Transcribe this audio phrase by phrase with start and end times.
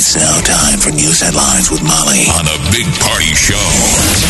[0.00, 3.68] It's now time for news headlines with Molly on a big party show on
[4.16, 4.29] Channel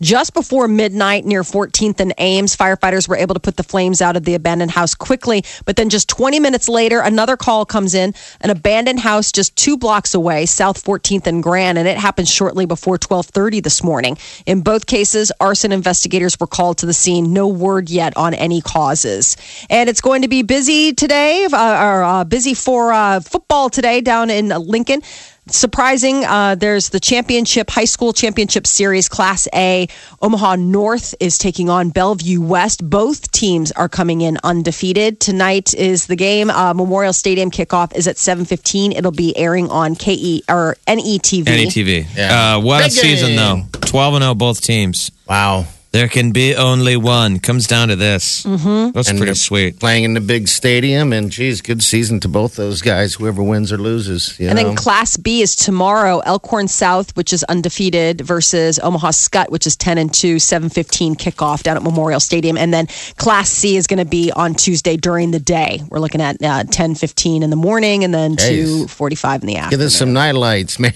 [0.00, 4.16] Just before midnight near 14th and Ames, firefighters were able to put the flames out
[4.16, 5.44] of the abandoned house quickly.
[5.64, 9.76] But then just 20 minutes later, another call comes in an abandoned house just two
[9.76, 14.16] blocks away, South 14th and Grand, and it happened shortly before 1230 this morning.
[14.46, 17.32] In both cases, arson investigators were called to the scene.
[17.32, 19.36] No word yet on any causes.
[19.68, 24.00] And it's going to be busy today, uh, or uh, busy for uh, football today
[24.00, 25.02] down in Lincoln
[25.50, 29.86] surprising uh, there's the championship high school championship series class a
[30.22, 36.06] omaha north is taking on bellevue west both teams are coming in undefeated tonight is
[36.06, 40.76] the game uh, memorial stadium kickoff is at 7.15 it'll be airing on ke or
[40.86, 42.16] netv NETV.
[42.16, 42.56] Yeah.
[42.56, 43.68] Uh, what a season, game.
[43.72, 43.78] though.
[43.80, 45.10] 12 and 0, both teams.
[45.28, 45.66] Wow.
[45.92, 47.40] There can be only one.
[47.40, 48.44] Comes down to this.
[48.44, 48.92] Mm-hmm.
[48.92, 49.80] That's And pretty sweet.
[49.80, 53.14] Playing in the big stadium, and geez, good season to both those guys.
[53.14, 54.66] Whoever wins or loses, you And know?
[54.68, 56.20] then Class B is tomorrow.
[56.20, 60.38] Elkhorn South, which is undefeated, versus Omaha Skutt, which is ten and two.
[60.38, 64.30] Seven fifteen kickoff down at Memorial Stadium, and then Class C is going to be
[64.30, 65.82] on Tuesday during the day.
[65.88, 69.48] We're looking at uh, ten fifteen in the morning, and then two forty five in
[69.48, 69.80] the afternoon.
[69.80, 70.92] Give us some night lights, man.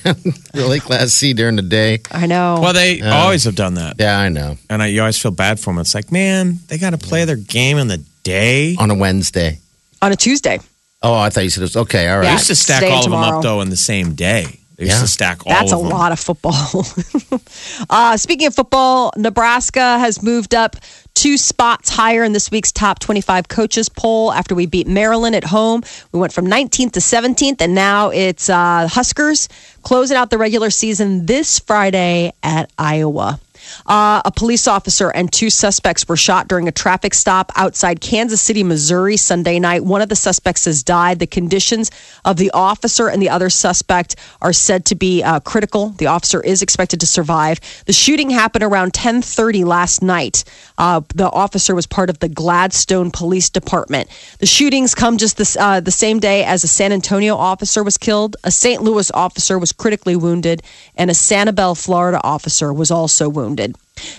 [0.54, 1.98] really class C during the day.
[2.12, 2.60] I know.
[2.62, 3.96] Well, they always have done that.
[3.98, 4.56] Yeah, I know.
[4.70, 5.78] And I, you always feel bad for them.
[5.80, 8.76] It's like, man, they got to play their game in the day.
[8.78, 9.58] On a Wednesday.
[10.02, 10.60] on a Tuesday.
[11.02, 12.08] Oh, I thought you said it was okay.
[12.08, 12.22] All right.
[12.22, 12.32] They right.
[12.34, 13.36] used to stack today all of them tomorrow.
[13.38, 14.60] up, though, in the same day.
[14.76, 15.02] They used Yeah.
[15.02, 15.90] to stack all That's a of them.
[15.90, 16.84] lot of football.
[17.90, 20.76] uh, speaking of football, Nebraska has moved up
[21.14, 25.44] two spots higher in this week's top 25 coaches poll after we beat Maryland at
[25.44, 25.82] home.
[26.12, 29.48] We went from 19th to 17th, and now it's uh, Huskers
[29.82, 33.38] closing out the regular season this Friday at Iowa.
[33.86, 38.40] Uh, a police officer and two suspects were shot during a traffic stop outside Kansas
[38.40, 39.84] City, Missouri, Sunday night.
[39.84, 41.18] One of the suspects has died.
[41.18, 41.90] The conditions
[42.24, 45.90] of the officer and the other suspect are said to be uh, critical.
[45.90, 47.60] The officer is expected to survive.
[47.86, 50.44] The shooting happened around 10:30 last night.
[50.76, 54.08] Uh, the officer was part of the Gladstone Police Department.
[54.38, 57.96] The shootings come just this, uh, the same day as a San Antonio officer was
[57.96, 58.82] killed, a St.
[58.82, 60.62] Louis officer was critically wounded,
[60.96, 63.53] and a Sanibel, Florida officer was also wounded.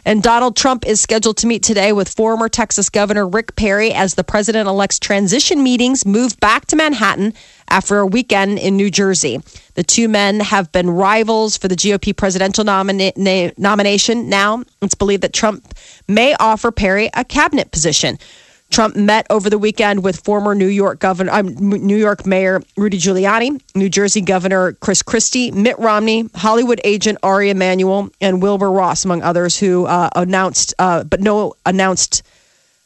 [0.06, 4.14] And Donald Trump is scheduled to meet today with former Texas Governor Rick Perry as
[4.14, 7.34] the president elect's transition meetings move back to Manhattan
[7.70, 9.42] after a weekend in New Jersey.
[9.74, 14.30] The two men have been rivals for the GOP presidential nomina- na- nomination.
[14.30, 15.76] Now it's believed that Trump
[16.08, 18.18] may offer Perry a cabinet position.
[18.72, 22.98] Trump met over the weekend with former New York governor, um, New York Mayor Rudy
[22.98, 29.06] Giuliani, New Jersey Governor Chris Christie, Mitt Romney, Hollywood agent Ari Emanuel, and Wilbur Ross,
[29.06, 32.24] among others, who uh, announced, uh, but no announced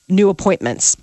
[0.07, 0.95] new appointments.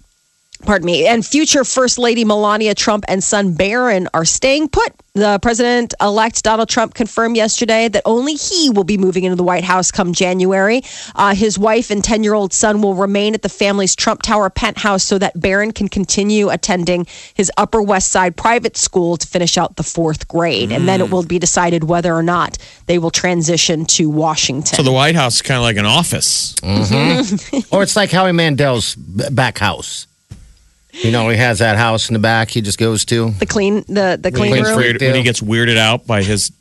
[0.65, 1.07] Pardon me.
[1.07, 4.93] And future First Lady Melania Trump and son Barron are staying put.
[5.15, 9.43] The president elect Donald Trump confirmed yesterday that only he will be moving into the
[9.43, 10.83] White House come January.
[11.15, 14.51] Uh, his wife and 10 year old son will remain at the family's Trump Tower
[14.51, 19.57] penthouse so that Barron can continue attending his Upper West Side private school to finish
[19.57, 20.71] out the fourth grade.
[20.71, 24.77] And then it will be decided whether or not they will transition to Washington.
[24.77, 26.55] So the White House is kind of like an office.
[27.71, 30.07] or it's like Howie Mandel's back house.
[31.03, 33.31] You know, he has that house in the back he just goes to.
[33.33, 34.77] the clean, the, the clean room.
[34.77, 36.53] Weird, when he gets weirded out by his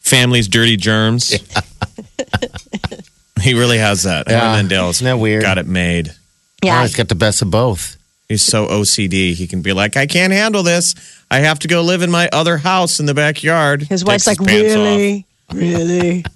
[0.00, 1.30] family's dirty germs.
[3.40, 4.28] he really has that.
[4.28, 4.52] Yeah.
[4.52, 5.42] Mandel's Isn't that weird?
[5.42, 6.12] got it made.
[6.62, 6.80] Yeah.
[6.80, 7.96] Oh, he's got the best of both.
[8.28, 9.34] He's so OCD.
[9.34, 10.94] He can be like, I can't handle this.
[11.30, 13.82] I have to go live in my other house in the backyard.
[13.82, 15.26] His wife's Takes like, his really?
[15.52, 16.24] Really?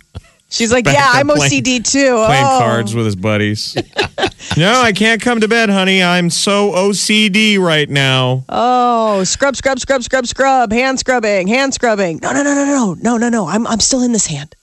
[0.51, 2.25] She's like, yeah, I'm playing- OCD too.
[2.27, 2.59] Playing oh.
[2.59, 3.77] cards with his buddies.
[4.57, 6.03] no, I can't come to bed, honey.
[6.03, 8.45] I'm so OCD right now.
[8.49, 12.19] Oh, scrub, scrub, scrub, scrub, scrub, hand scrubbing, hand scrubbing.
[12.21, 13.47] No, no, no, no, no, no, no, no.
[13.47, 14.55] I'm, I'm still in this hand.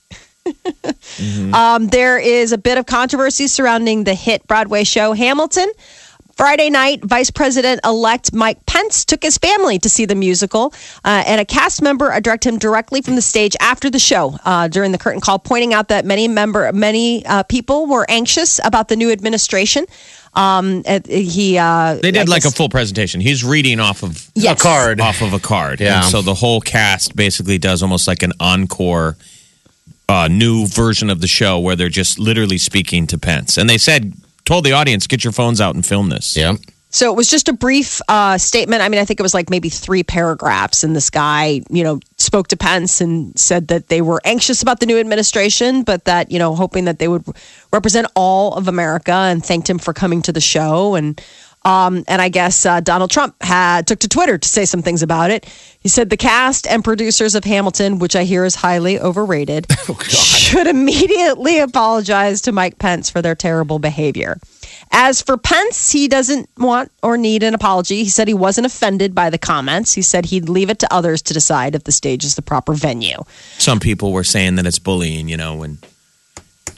[1.54, 5.70] um, there is a bit of controversy surrounding the hit Broadway show Hamilton.
[6.38, 10.72] Friday night, Vice President elect Mike Pence took his family to see the musical,
[11.04, 14.68] uh, and a cast member addressed him directly from the stage after the show uh,
[14.68, 18.86] during the curtain call, pointing out that many member many uh, people were anxious about
[18.86, 19.84] the new administration.
[20.34, 23.20] Um, he uh, They did I like a full presentation.
[23.20, 24.60] He's reading off of Yes.
[24.60, 25.00] A card.
[25.00, 25.80] off of a card.
[25.80, 26.02] Yeah.
[26.02, 29.16] And so the whole cast basically does almost like an encore
[30.08, 33.56] uh, new version of the show where they're just literally speaking to Pence.
[33.58, 34.12] And they said,
[34.48, 36.36] told the audience, get your phones out and film this.
[36.36, 36.54] Yeah.
[36.90, 38.80] So it was just a brief uh, statement.
[38.80, 40.82] I mean, I think it was like maybe three paragraphs.
[40.82, 44.80] And this guy, you know, spoke to Pence and said that they were anxious about
[44.80, 47.24] the new administration, but that, you know, hoping that they would
[47.74, 50.94] represent all of America and thanked him for coming to the show.
[50.94, 51.20] And
[51.68, 55.02] um, and I guess uh, Donald Trump had took to Twitter to say some things
[55.02, 55.44] about it.
[55.80, 59.66] He said the cast and producers of Hamilton, which I hear is highly overrated,
[60.08, 64.38] should immediately apologize to Mike Pence for their terrible behavior.
[64.92, 67.96] As for Pence, he doesn't want or need an apology.
[67.96, 69.92] He said he wasn't offended by the comments.
[69.92, 72.72] He said he'd leave it to others to decide if the stage is the proper
[72.72, 73.18] venue.
[73.58, 75.78] Some people were saying that it's bullying, you know, when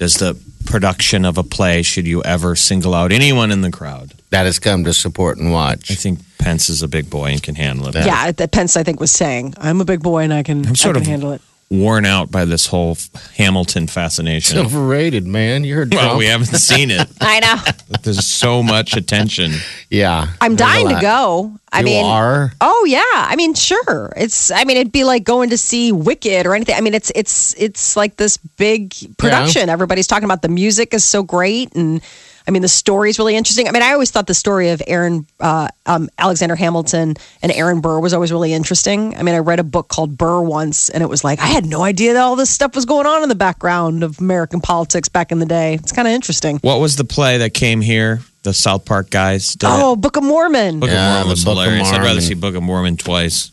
[0.01, 4.15] does the production of a play, should you ever single out anyone in the crowd?
[4.31, 5.91] That has come to support and watch.
[5.91, 7.95] I think Pence is a big boy and can handle it.
[7.95, 10.75] Yeah, that Pence I think was saying, "I'm a big boy and I can, I'm
[10.75, 12.97] sort I can of handle it." Worn out by this whole
[13.37, 14.59] Hamilton It's fascination.
[14.59, 15.63] overrated, man.
[15.63, 16.19] You heard Well, Trump.
[16.19, 17.09] we haven't seen it.
[17.21, 17.97] I know.
[18.03, 19.53] There's so much attention.
[19.89, 20.29] yeah.
[20.41, 21.53] I'm dying to go.
[21.73, 22.53] I you mean, are.
[22.61, 24.13] Oh yeah, I mean, sure.
[24.17, 26.75] It's I mean, it'd be like going to see Wicked or anything.
[26.75, 29.69] I mean, it's it's it's like this big production.
[29.69, 32.01] Everybody's talking about the music is so great, and
[32.47, 33.69] I mean, the story is really interesting.
[33.69, 37.81] I mean, I always thought the story of Aaron uh, um, Alexander Hamilton and Aaron
[37.81, 39.17] Burr was always really interesting.
[39.17, 41.67] I mean, I read a book called Burr once, and it was like I had
[41.67, 45.09] no idea that all this stuff was going on in the background of American politics
[45.09, 45.75] back in the day.
[45.75, 46.59] It's kind of interesting.
[46.63, 48.21] What was the play that came here?
[48.43, 50.01] The South Park guys did Oh, it.
[50.01, 50.81] Book of Mormon.
[50.81, 51.93] Book Yeah, of Mormon was Book of hilarious.
[51.93, 53.51] I'd rather see Book of Mormon twice.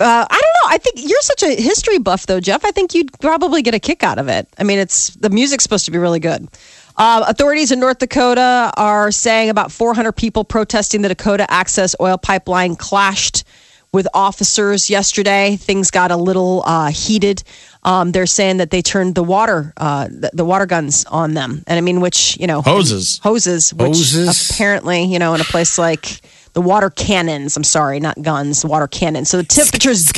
[0.00, 0.74] Uh, I don't know.
[0.74, 2.64] I think you're such a history buff, though, Jeff.
[2.64, 4.48] I think you'd probably get a kick out of it.
[4.58, 6.48] I mean, it's the music's supposed to be really good.
[6.96, 12.16] Uh, authorities in North Dakota are saying about 400 people protesting the Dakota Access Oil
[12.16, 13.42] Pipeline clashed
[13.92, 15.56] with officers yesterday.
[15.56, 17.42] Things got a little uh, heated.
[17.82, 21.64] Um, they're saying that they turned the water, uh, the, the water guns on them,
[21.66, 23.18] and I mean, which you know, Hoses.
[23.22, 24.50] hoses, which Hoses?
[24.50, 26.20] apparently, you know, in a place like
[26.54, 27.56] the water cannons.
[27.56, 29.30] I'm sorry, not guns, water cannons.
[29.30, 30.10] So the temperatures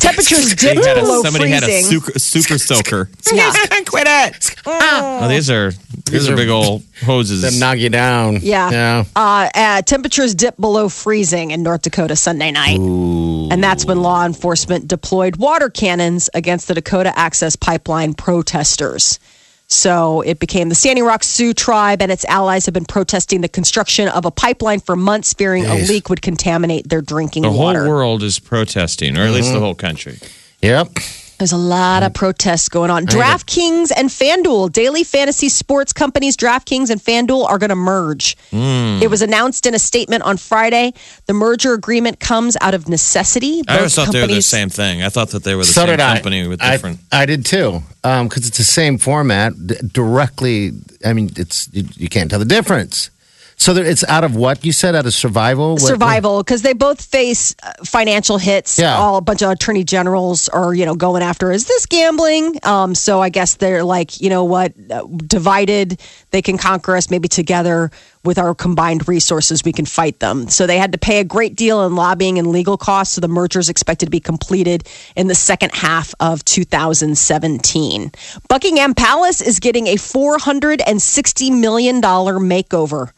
[0.00, 3.08] temperatures They dipped had a- below somebody had a super, super soaker.
[3.32, 3.52] Yeah.
[3.86, 4.54] Quit it.
[4.66, 5.72] Oh, these are
[6.06, 7.42] these are are- big old hoses.
[7.42, 8.38] That knock you down.
[8.42, 8.70] Yeah.
[8.70, 9.04] Yeah.
[9.14, 12.78] Uh, uh, temperatures dipped below freezing in North Dakota Sunday night.
[12.78, 19.18] And that's when law enforcement deployed water cannons against the Dakota Access Pipeline protesters.
[19.68, 23.48] So it became the Standing Rock Sioux tribe and its allies have been protesting the
[23.48, 27.80] construction of a pipeline for months, fearing a leak would contaminate their drinking water.
[27.80, 29.64] the whole world is protesting, or at least the mm-hmm.
[29.64, 30.18] whole country.
[30.62, 30.88] Yep.
[31.38, 33.06] There's a lot of protests going on.
[33.06, 38.36] DraftKings and FanDuel, daily fantasy sports companies, DraftKings and FanDuel are going to merge.
[38.50, 38.98] Hmm.
[39.00, 40.94] It was announced in a statement on Friday.
[41.26, 43.62] The merger agreement comes out of necessity.
[43.68, 45.02] I always Both thought they were the same thing.
[45.04, 46.14] I thought that they were the so same did I.
[46.14, 46.98] company with I- different.
[47.12, 49.52] I, did too, um, because it's the same format.
[49.64, 50.72] d- Directly,
[51.04, 53.10] I mean, it's you, you can't tell the difference.
[53.58, 55.78] So there, it's out of what you said, out of survival.
[55.78, 58.78] Survival because they both face uh, financial hits.
[58.78, 58.96] Yeah.
[58.96, 62.58] All a bunch of attorney generals are you know going after is this gambling?
[62.62, 66.00] Um, so I guess they're like you know what, uh, divided
[66.30, 67.10] they can conquer us.
[67.10, 67.90] Maybe together
[68.24, 70.48] with our combined resources we can fight them.
[70.48, 73.14] So they had to pay a great deal in lobbying and legal costs.
[73.14, 78.12] So the merger is expected to be completed in the second half of 2017.
[78.48, 83.10] Buckingham Palace is getting a 460 million dollar makeover.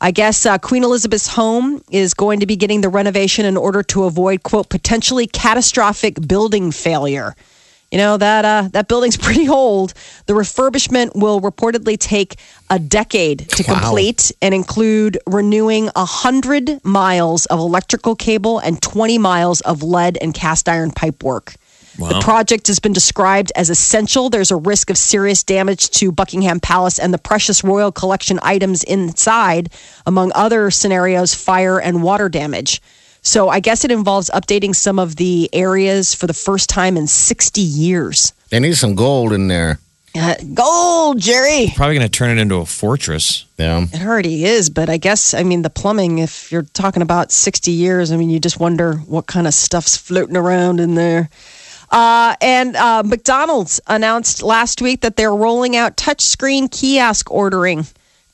[0.00, 3.82] I guess uh, Queen Elizabeth's home is going to be getting the renovation in order
[3.84, 7.34] to avoid, quote, potentially catastrophic building failure.
[7.90, 9.94] You know that uh, that building's pretty old.
[10.26, 12.36] The refurbishment will reportedly take
[12.70, 13.80] a decade to Wow.
[13.80, 20.32] complete and include renewing hundred miles of electrical cable and twenty miles of lead and
[20.32, 21.54] cast iron pipe work.
[22.08, 24.30] The project has been described as essential.
[24.30, 28.82] There's a risk of serious damage to Buckingham Palace and the precious royal collection items
[28.84, 29.70] inside,
[30.06, 32.80] among other scenarios, fire and water damage.
[33.22, 37.06] So I guess it involves updating some of the areas for the first time in
[37.06, 38.32] 60 years.
[38.48, 39.78] They need some gold in there.
[40.16, 41.70] Uh, gold, Jerry.
[41.76, 43.44] Probably going to turn it into a fortress.
[43.58, 43.86] Yeah.
[43.92, 47.70] It already is, but I guess, I mean, the plumbing, if you're talking about 60
[47.70, 51.30] years, I mean, you just wonder what kind of stuff's floating around in there.
[51.90, 57.86] Uh, and uh, McDonald's announced last week that they're rolling out touchscreen kiosk ordering.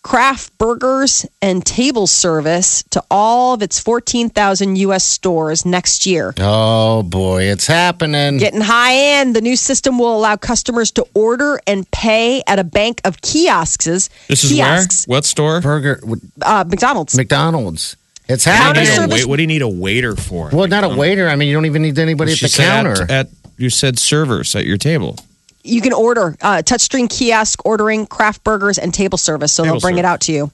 [0.03, 5.05] craft burgers and table service to all of its 14,000 U.S.
[5.05, 6.33] stores next year.
[6.39, 8.37] Oh boy, it's happening.
[8.39, 12.65] Getting high end, the new system will allow customers to order and pay at a
[12.65, 13.85] bank of kiosks.
[14.29, 15.17] This is kiosks, where?
[15.17, 15.61] What store?
[15.61, 16.01] Burger
[16.41, 17.17] Uh, McDonald's.
[17.17, 17.97] McDonald's.
[18.29, 18.83] It's Counter What do happening.
[18.85, 20.51] need a service- wait- what do you need a waiter for?
[20.53, 21.29] Well, not a waiter.
[21.29, 23.07] I mean, you don't even need anybody at the said at- counter.
[23.13, 25.17] At, you said servers at your table.
[25.65, 29.81] you can order uh, touchscreen kiosk ordering craft burgers and table service so Table they'll
[29.81, 30.51] bring it out to you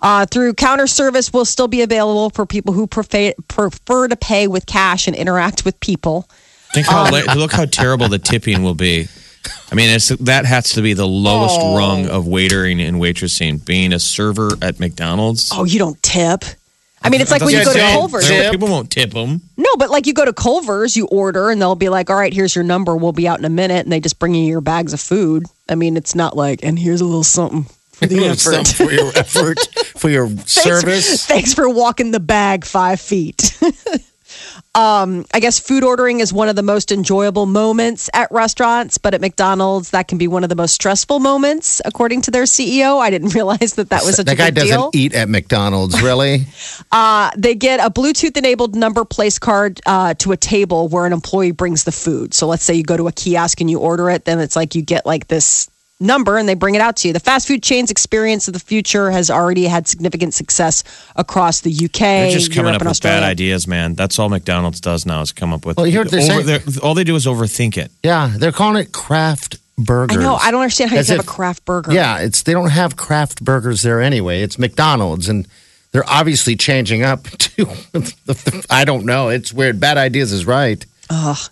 [0.00, 4.46] uh, through counter service will still be available for people who prefer, prefer to pay
[4.48, 6.28] with cash and interact with people
[6.74, 9.06] Think how Um, la- look how terrible the tipping will be.
[9.70, 11.76] I mean, it's, that has to be the lowest Oh.
[11.76, 13.62] rung of waitering and waitressing.
[13.64, 15.50] Being a server at McDonald's.
[15.52, 16.44] oh you don't tip
[17.04, 17.90] i mean it's like when you Yeah, go to tip.
[17.92, 18.50] culver's Tip.
[18.52, 19.40] People won't tip them.
[19.56, 22.32] no but like you go to culver's you order and they'll be like all right
[22.32, 24.60] here's your number we'll be out in a minute and they just bring you your
[24.60, 28.24] bags of food i mean it's not like and here's a little something for the
[28.26, 29.58] effort for your effort,
[29.96, 31.24] for your service.
[31.26, 33.56] Thanks for walking the bag five feet.
[34.74, 39.12] um, I guess food ordering is one of the most enjoyable moments at restaurants, but
[39.12, 42.98] at McDonald's, that can be one of the most stressful moments, according to their CEO.
[42.98, 44.90] I didn't realize that that was such that a guy doesn't deal.
[44.94, 46.46] eat at McDonald's, really.
[47.36, 51.50] They get a Bluetooth enabled number place card uh, to a table where an employee
[51.50, 52.34] brings the food.
[52.34, 54.74] So let's say you go to a kiosk and you order it, then it's like
[54.74, 55.68] you get like this
[56.02, 57.14] number and they bring it out to you.
[57.14, 60.84] The fast food chain's experience of the future has already had significant success
[61.16, 61.98] across the UK.
[61.98, 63.94] They're just coming Europe, up and with bad ideas, man.
[63.94, 65.76] That's all McDonald's does now is come up with.
[65.76, 67.90] Well, you hear what they're over- they're- all they do is overthink it.
[68.02, 70.18] yeah, they're calling it craft burgers.
[70.18, 70.34] I know.
[70.36, 71.92] I don't understand how you As can have if- a craft burger.
[71.92, 74.42] Yeah, it's they don't have craft burgers there anyway.
[74.42, 75.46] It's McDonald's, and
[75.92, 77.68] they're obviously changing up to.
[78.70, 79.28] I don't know.
[79.28, 79.80] It's weird.
[79.80, 80.84] Bad ideas is right.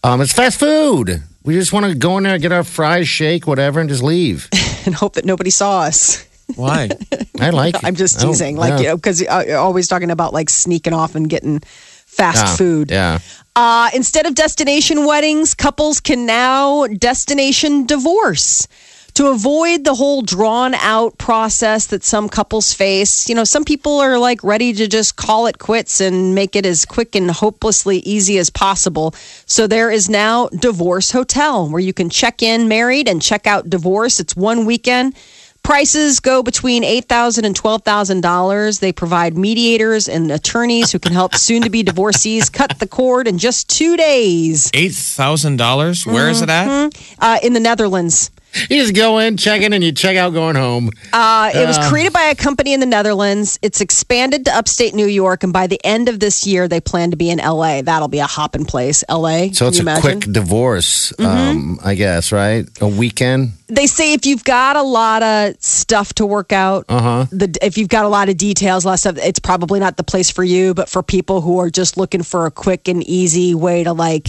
[0.02, 1.23] Um, it's fast food.
[1.42, 4.49] We just want to go in there, get our fries, shake, whatever, and just leave.
[4.87, 6.26] and hope that nobody saw us.
[6.56, 6.90] Why?
[7.40, 7.76] I like.
[7.76, 7.85] it.
[7.85, 8.78] I'm just teasing, like yeah.
[8.78, 12.90] you know, because you're always talking about like sneaking off and getting fast food.
[12.90, 13.20] Yeah.
[13.56, 18.66] Uh, instead of destination weddings, couples can now destination divorce.
[19.14, 23.98] To avoid the whole drawn out process that some couples face, you know, some people
[23.98, 27.98] are like ready to just call it quits and make it as quick and hopelessly
[27.98, 29.14] easy as possible.
[29.46, 33.68] So there is now Divorce Hotel where you can check in married and check out
[33.68, 34.20] divorce.
[34.20, 35.14] It's one weekend.
[35.62, 38.76] Prices go between eight thousand and twelve thousand dollars.
[38.78, 38.80] and $12,000.
[38.80, 43.68] They provide mediators and attorneys who can help soon-to-be divorcees cut the cord in just
[43.68, 46.06] two days Eight thousand dollars.
[46.06, 46.90] Where is it at?
[47.18, 48.30] uh, in the Netherlands.
[48.69, 50.90] You just go in, check in, and you check out going home.
[51.12, 53.59] Uh, it was created by a company in the Netherlands.
[53.62, 57.11] It's expanded to upstate New York, and by the end of this year, they plan
[57.11, 57.83] to be in LA.
[57.83, 59.04] That'll be a hopping place.
[59.09, 59.52] LA.
[59.52, 60.21] So it's a imagine?
[60.21, 62.66] quick divorce, um, I guess, right?
[62.80, 63.52] A weekend.
[63.69, 67.26] they say if you've got a lot of stuff to work out, uh-huh.
[67.30, 69.97] the, if you've got a lot of details, a lot of stuff, it's probably not
[69.97, 70.75] the place for you.
[70.75, 74.28] But for people who are just looking for a quick and easy way to like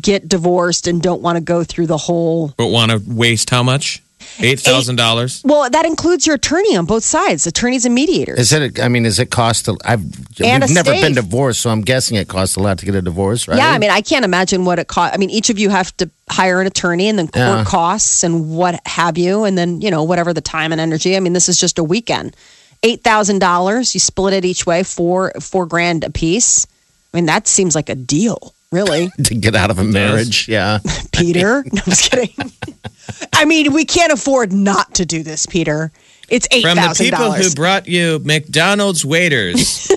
[0.00, 3.62] get divorced and don't want to go through the whole, But want to waste how
[3.62, 4.02] much?
[4.40, 5.42] Eight thousand dollars.
[5.44, 8.38] well, that includes your attorney on both sides, attorneys and mediators.
[8.38, 8.80] Is it?
[8.80, 9.68] I mean, is it cost?
[9.84, 10.00] I've
[10.40, 12.94] And we've a never been divorced, so I'm guessing it costs a lot to get
[12.94, 13.58] a divorce, right?
[13.58, 15.14] Yeah, I mean, I can't imagine what it cost.
[15.14, 17.64] I mean, each of you have to hire an attorney and then court Yeah.
[17.64, 21.16] costs and what have you, and then you know whatever the time and energy.
[21.16, 22.34] I mean, this is just a weekend.
[22.82, 23.94] Eight thousand dollars.
[23.94, 26.66] You split it each way, four four grand a piece.
[27.12, 30.48] I mean, that seems like a deal, really, to get out of a marriage.
[30.48, 30.80] Yeah,
[31.12, 31.64] Peter.
[31.72, 32.52] No, I'm just kidding.
[33.32, 35.92] I mean, we can't afford not to do this, Peter.
[36.28, 39.90] It's eight From the people who brought you McDonald's waiters,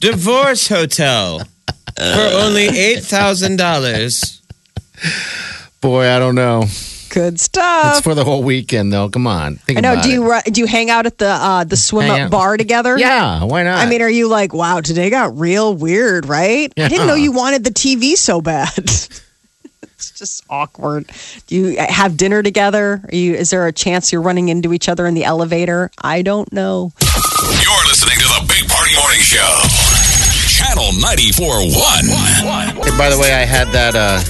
[0.00, 1.40] divorce hotel
[1.96, 4.40] for only eight thousand dollars.
[5.80, 6.64] boy, I don't know.
[7.10, 7.96] Good stuff.
[7.96, 9.08] It's for the whole weekend, though.
[9.08, 9.92] Come on, think I know.
[9.94, 10.46] about Do it.
[10.46, 12.30] you do you hang out at the uh, the swim Hang up out.
[12.30, 12.98] bar together?
[12.98, 13.78] Yeah, why not?
[13.78, 16.72] I mean, are you like, wow, today got real weird, right?
[16.76, 18.72] I didn't know you wanted the TV so bad.
[18.78, 21.10] it's just awkward.
[21.46, 23.00] Do you have dinner together?
[23.10, 23.34] Are you?
[23.34, 25.90] Is there a chance you're running into each other in the elevator?
[26.02, 26.92] I don't know.
[27.02, 29.60] You're listening to the Big Party Morning Show.
[30.48, 32.84] Channel 94.1.
[32.84, 34.20] Hey, by the way, I had that uh,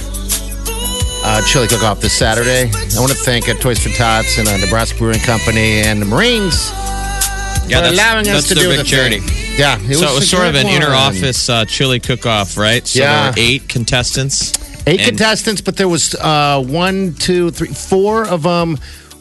[1.23, 2.69] uh, chili cook off this Saturday.
[2.71, 6.05] I want to thank uh, Toys for Tots and uh, Nebraska Brewing Company and the
[6.05, 9.19] Marines Yeah, for that's, allowing us to do the charity.
[9.19, 9.55] thing.
[9.59, 12.85] Yeah, it so it was sort of an inner office uh, chili cook-off, right?
[12.87, 13.31] So Yeah.
[13.31, 14.53] there were eight contestants.
[14.87, 18.77] Eight contestants, but there was uh, one, two, three, four of them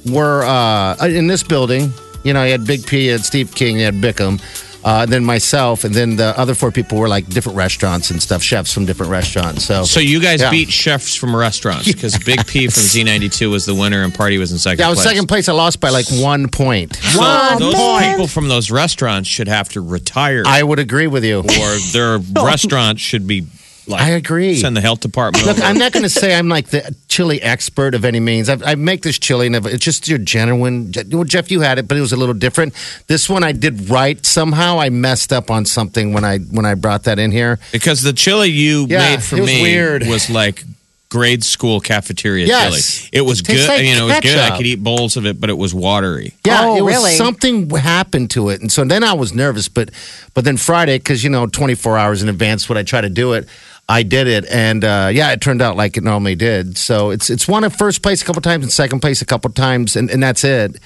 [0.07, 1.93] were uh, in this building.
[2.23, 4.41] You know, you had Big P, you had Steve King, you had Bickham.
[4.89, 8.43] Uh, then myself, and then the other four people were like different restaurants and stuff,
[8.43, 9.63] chefs from different restaurants.
[9.67, 10.51] So, So you guys Yeah.
[10.51, 14.51] beat chefs from restaurants because Big P from Z92 was the winner and Party was
[14.51, 15.09] in second yeah, I was place.
[15.11, 15.47] second place.
[15.51, 16.97] I lost by like one point.
[16.97, 18.05] So one those point.
[18.13, 21.41] people from those restaurants should have to retire, I would agree with you.
[21.41, 23.47] or their restaurant should be
[23.89, 24.57] like I agree.
[24.57, 25.47] send the health department.
[25.47, 25.67] Look, over.
[25.67, 28.49] I'm not going to say I'm like the chili expert of any means.
[28.49, 30.93] I, I make this chili, and it's just your genuine.
[31.11, 32.75] Well, Jeff, you had it, but it was a little different.
[33.07, 34.25] This one I did right.
[34.25, 37.59] Somehow I messed up on something when I when I brought that in here.
[37.73, 40.07] because the chili you Yeah, made for was me weird.
[40.07, 40.65] was like
[41.11, 42.99] grade school cafeteria Yes.
[42.99, 43.09] chili.
[43.15, 43.67] It was It good.
[43.69, 44.39] like you know, it was good.
[44.39, 46.35] I could eat bowls of it, but it was watery.
[46.45, 47.13] Yeah, Oh, it was really?
[47.13, 49.69] something happened to it, and so then I was nervous.
[49.69, 49.91] But
[50.35, 53.33] but then Friday, because you know, 24 hours in advance, when I try to do
[53.33, 53.49] it,
[53.91, 56.77] I did it, and uh, yeah, it turned out like it normally did.
[56.77, 59.51] So it's it's won at first place a couple times and second place a couple
[59.51, 60.77] times, and, and that's it.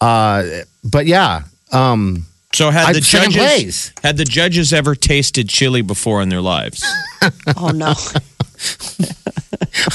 [0.00, 0.44] Uh,
[0.84, 1.42] but yeah,
[1.72, 3.92] um, So had I'm the second judges place.
[4.04, 6.84] had the judges ever tasted chili before in their lives?
[7.56, 7.94] Oh no,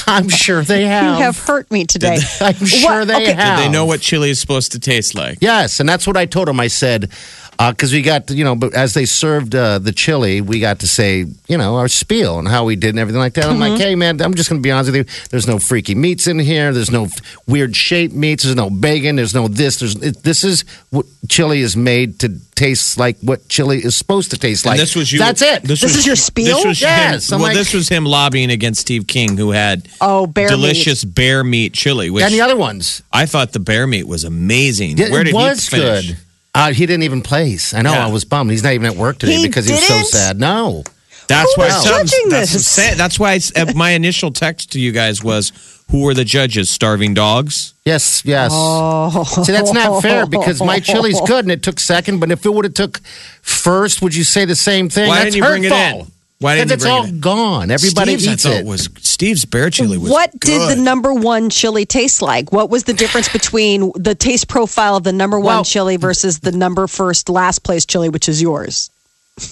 [0.06, 1.04] I'm sure they have.
[1.04, 1.36] you have.
[1.36, 2.18] have hurt me today.
[2.40, 3.08] I'm sure What?
[3.08, 3.32] they Okay.
[3.32, 3.58] have.
[3.58, 5.38] Did they know what chili is supposed to taste like?
[5.40, 6.60] Yes, and that's what I told them.
[6.60, 7.10] I said,
[7.58, 10.86] because we got, you know, but as they served uh, the chili, we got to
[10.86, 13.46] say, you know, our spiel and how we did and everything like that.
[13.46, 13.72] I'm Mm-hmm.
[13.72, 15.26] like, hey, man, I'm just going to be honest with you.
[15.30, 16.72] There's no freaky meats in here.
[16.72, 17.08] There's no
[17.48, 18.44] weird shaped meats.
[18.44, 19.16] There's no bacon.
[19.16, 19.80] There's no this.
[19.80, 24.30] There's it, this is what chili is made to taste like what chili is supposed
[24.30, 24.74] to taste like.
[24.74, 25.18] and this was you.
[25.18, 25.62] That's it.
[25.64, 26.56] This is your spiel?
[26.56, 29.88] This was Yes, him, well, like- this was him lobbying against Steve King, who had
[30.00, 30.54] Oh, bear meat.
[30.54, 32.08] delicious bear meat chili.
[32.10, 33.02] Which and the other ones.
[33.12, 34.96] I thought the bear meat was amazing.
[34.98, 36.06] Yeah, Where it did was he finish?
[36.08, 36.16] good.
[36.58, 37.72] Uh, he didn't even place.
[37.74, 37.92] I know.
[37.92, 38.06] Yeah.
[38.06, 38.50] I was bummed.
[38.50, 40.38] He's not even at work today He because he was so sad.
[40.40, 40.82] No.
[41.28, 41.66] That's Who why.
[41.68, 42.54] was judging that's, this?
[42.54, 42.98] what I'm saying.
[42.98, 45.52] That's why I s- uh, my initial text to you guys was,
[45.90, 46.70] "Who were the judges?
[46.70, 48.50] Starving dogs." Yes, yes.
[48.54, 49.24] Oh.
[49.44, 52.18] See, that's not fair because my chili's good and it took second.
[52.18, 53.00] But if it would have took
[53.42, 55.08] first, would you say the same thing?
[55.08, 56.06] Why that's didn't you bring it in?
[56.40, 57.70] Why didn't it's all it gone.
[57.72, 58.66] Everybody Steve's, eats I thought it.
[58.66, 60.08] was Steve's bear chili was.
[60.10, 62.52] What did the number one chili taste like?
[62.52, 66.38] What was the difference between the taste profile of the number one Well- chili versus
[66.40, 68.88] the number first last place chili, which is yours?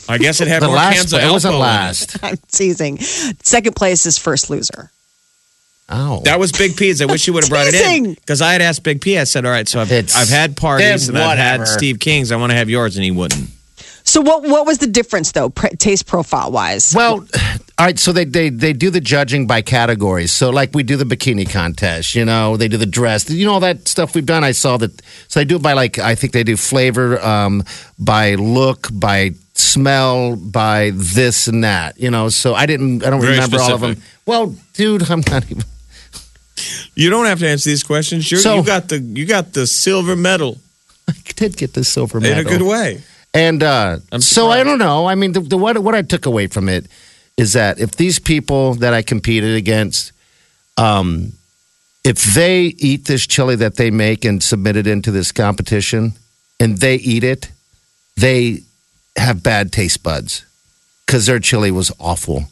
[0.09, 1.67] I guess it had the more last, cans of it wasn't Alpo in it.
[1.67, 2.17] last.
[2.25, 2.99] I'm teasing.
[2.99, 4.91] Second place is first loser.
[5.89, 7.01] Oh, That was Big P's.
[7.01, 9.17] I wish you would have brought it in because I had asked Big P.
[9.19, 11.67] I said, "All right, so I've, It's- I've had parties it's and I've had.
[11.69, 12.33] Steve King's.
[12.33, 13.49] I want to have yours," and he wouldn't.
[14.07, 16.95] So what what was the difference though, pre- taste profile wise?
[16.95, 17.27] well.
[17.79, 20.33] All right, so they, they they do the judging by categories.
[20.33, 23.53] So like we do the bikini contest, you know, they do the dress, you know,
[23.53, 24.43] all that stuff we've done.
[24.45, 25.03] I saw that.
[25.29, 27.65] So they do it by like I think they do flavor, um,
[27.99, 32.01] by look, by smell, by this and that.
[32.01, 33.05] You know, so I didn't.
[33.05, 34.01] I don't Very remember all of them.
[34.25, 35.65] Well, dude, I'm not even.
[36.95, 38.31] You don't have to answer these questions.
[38.31, 40.57] You're, So- you got the you got the silver medal
[41.07, 43.03] I did get the silver medal in a good way.
[43.37, 45.07] And uh, so I don't know.
[45.07, 46.87] I mean, the, the what what I took away from it
[47.37, 50.13] is that if these people that I competed against,
[50.79, 51.33] um,
[52.05, 56.13] if they eat this chili that they make and submit it into this competition,
[56.59, 57.51] and they eat it,
[58.17, 58.61] they
[59.17, 60.45] have bad taste buds
[61.05, 62.45] because their chili was awful.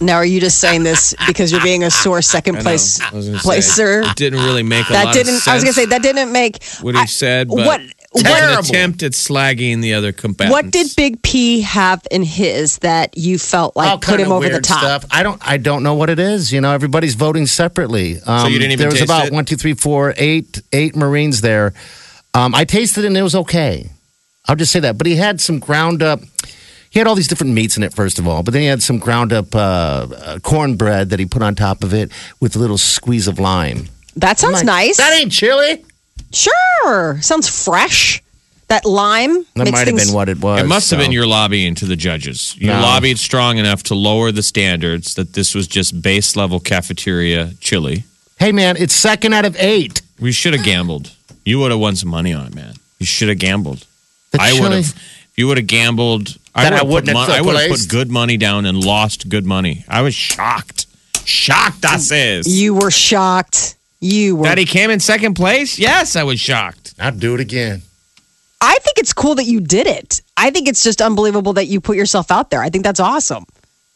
[0.00, 3.26] now are you just saying this because you're being a sore second place I was
[3.26, 4.00] say, placer?
[4.04, 5.34] it didn't really make a That lot didn't.
[5.36, 7.48] Of sense I was gonna say that didn't make what he I- said.
[7.48, 7.80] But what
[8.14, 10.52] it's what an attempt at slagging the other combatants.
[10.52, 14.48] what did Big P have in his that you felt like All put him over
[14.48, 14.80] the top?
[14.80, 15.04] Stuff.
[15.10, 15.40] I don't.
[15.46, 16.52] I don't know what it is.
[16.52, 18.16] You know, everybody's voting separately.
[18.26, 19.32] Um, you didn't even There was taste about it?
[19.32, 21.74] one, two, three, four, eight, eight Marines there.
[22.34, 23.90] Um, I tasted it and it was okay.
[24.46, 24.96] I'll just say that.
[24.96, 26.20] But he had some ground up.
[26.90, 28.42] He had all these different meats in it, first of all.
[28.42, 31.84] But then he had some ground up uh, uh, cornbread that he put on top
[31.84, 33.88] of it with a little squeeze of lime.
[34.16, 34.96] That sounds Like, nice.
[34.96, 35.84] That ain't chili.
[36.32, 38.22] Sure, sounds fresh.
[38.68, 40.60] That lime That makes might have been what it was.
[40.60, 41.04] It must have so.
[41.04, 42.54] been your lobbying to the judges.
[42.58, 42.80] You No.
[42.82, 48.04] lobbied strong enough to lower the standards that this was just base level cafeteria chili.
[48.38, 50.02] Hey, man, it's second out of eight.
[50.20, 51.12] We should have gambled.
[51.46, 52.74] You would have won some money on it, man.
[52.98, 53.86] You should have gambled.
[54.32, 54.80] The I would have.
[54.84, 57.56] If you would have gambled, I would I have put, wouldn't have mon- I would
[57.56, 59.86] have put good money down and lost good money.
[59.88, 60.84] I was shocked.
[61.24, 62.46] Shocked, I says.
[62.46, 63.76] You were shocked.
[64.00, 64.44] You were.
[64.44, 65.78] that he came in second place?
[65.78, 66.94] Yes, I was shocked.
[66.98, 67.82] I'd do it again.
[68.60, 70.20] I think it's cool that you did it.
[70.36, 72.60] I think it's just unbelievable that you put yourself out there.
[72.60, 73.44] I think that's awesome.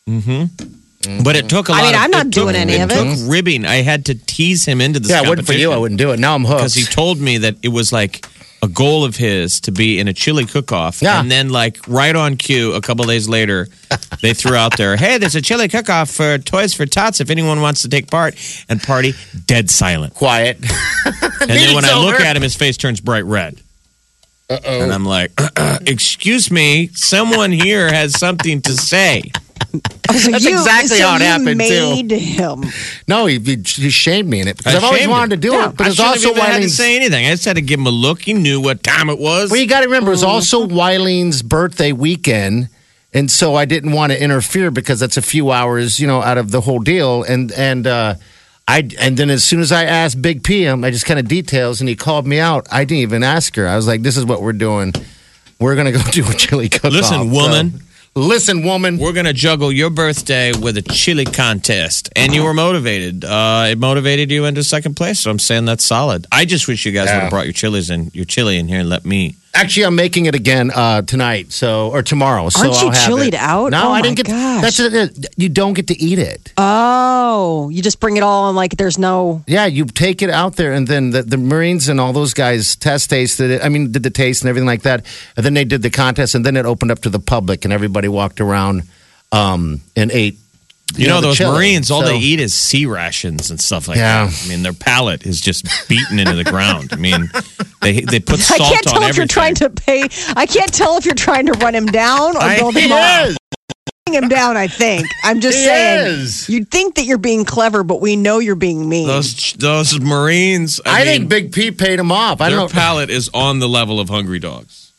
[0.09, 1.23] Mm-hmm.
[1.25, 2.77] But it took a I lot I mean, of, I'm not it took- doing any
[2.79, 2.95] of it.
[3.19, 3.65] took ribbing.
[3.67, 5.73] I had to tease him into this Yeah, it wouldn't for you.
[5.73, 6.21] I wouldn't do it.
[6.21, 6.59] Now I'm hooked.
[6.61, 8.27] because he told me that it was like
[8.62, 11.18] a goal of his to be in a chili cook-off Yeah.
[11.20, 13.66] and then like right on cue a couple days later
[14.22, 17.61] they threw out there hey there's a chili cook-off for toys for tots if anyone
[17.61, 18.35] wants to take part
[18.68, 19.14] and party
[19.46, 20.59] dead silent quiet.
[21.40, 23.59] and then when i look at him his face turns bright red
[24.48, 25.33] And I'm like,
[25.87, 29.22] excuse me, someone here has something to say.
[29.70, 32.16] So That's you- exactly so how it you happened, too.
[32.16, 32.64] him.
[33.09, 35.40] No, he, he, he shamed me in it because I I've always wanted him.
[35.40, 35.68] to do Yeah.
[35.70, 35.77] it.
[35.77, 37.27] But I it's also have even had to say anything.
[37.27, 38.22] I just had to give him a look.
[38.22, 39.51] He knew what time it was.
[39.51, 42.68] Well, you got to remember, it's also Wileen's birthday weekend.
[43.14, 46.38] And so I didn't want to interfere because that's a few hours, you know, out
[46.38, 47.22] of the whole deal.
[47.25, 48.14] And, and, uh,
[48.68, 51.29] I, and then as soon as I asked Big P him, I just kind of
[51.29, 52.66] details and he called me out.
[52.70, 53.66] I didn't even ask her.
[53.68, 54.92] I was like, this is what we're doing.
[55.59, 56.92] We're going to go do a chili cook off.
[56.92, 57.83] Listen, woman.
[58.14, 58.98] Listen, woman.
[58.98, 62.11] We're going to juggle your birthday with a chili contest.
[62.16, 63.25] And you were motivated.
[63.25, 65.20] Uh, it motivated you into second place.
[65.20, 66.27] So I'm saying that's solid.
[66.33, 68.81] I just wish you guys would have brought your chilies in, your chili in here
[68.81, 69.37] and let me.
[69.55, 72.49] Actually, I'm making it again uh, tonight, so or tomorrow.
[72.49, 73.41] So Aren't you I'll have chilied it.
[73.41, 73.71] out?
[73.71, 74.27] No, Oh I didn't get.
[74.27, 74.62] gosh.
[74.62, 75.27] That's it.
[75.37, 76.53] You don't get to eat it.
[76.57, 79.45] Oh, you just bring it all and like there's no.
[79.47, 82.77] Yeah, you take it out there, and then the, the Marines and all those guys
[82.77, 83.62] test tasted it.
[83.62, 85.05] I mean, did the taste and everything like that,
[85.37, 87.75] and then they did the contest, and then it opened up to the public, and
[87.75, 88.85] everybody walked around
[89.33, 90.38] um, and ate.
[90.97, 91.53] You, know, the those chili.
[91.57, 94.27] Marines, all So- they eat is C rations and stuff like Yeah.
[94.27, 94.43] that.
[94.45, 96.91] I mean, their palate is just beaten into the ground.
[96.93, 97.31] I mean,
[97.81, 100.03] they they put salt I salt can't tell on if you're trying to pay.
[100.37, 103.29] I can't tell if you're trying to run him down or I- build him up.
[103.29, 103.37] is.
[104.09, 105.07] Running him down, I think.
[105.23, 106.07] I'm just He saying.
[106.07, 106.49] is.
[106.49, 109.07] You'd think that you're being clever, but we know you're being mean.
[109.07, 110.81] Those those Marines.
[110.85, 112.41] I, I, mean, think Big P paid him off.
[112.41, 112.75] I their don't know.
[112.81, 114.92] palate is on the level of hungry dogs.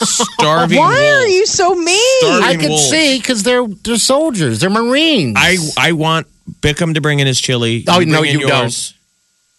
[0.00, 0.78] Starving.
[0.78, 2.20] Why are you so mean?
[2.20, 2.90] Starving I can wolves.
[2.90, 4.60] see because they're they're soldiers.
[4.60, 5.36] They're Marines.
[5.38, 6.26] I I want
[6.60, 7.84] Bickham to bring in his chili.
[7.88, 8.94] Oh, You no, bring in you yours.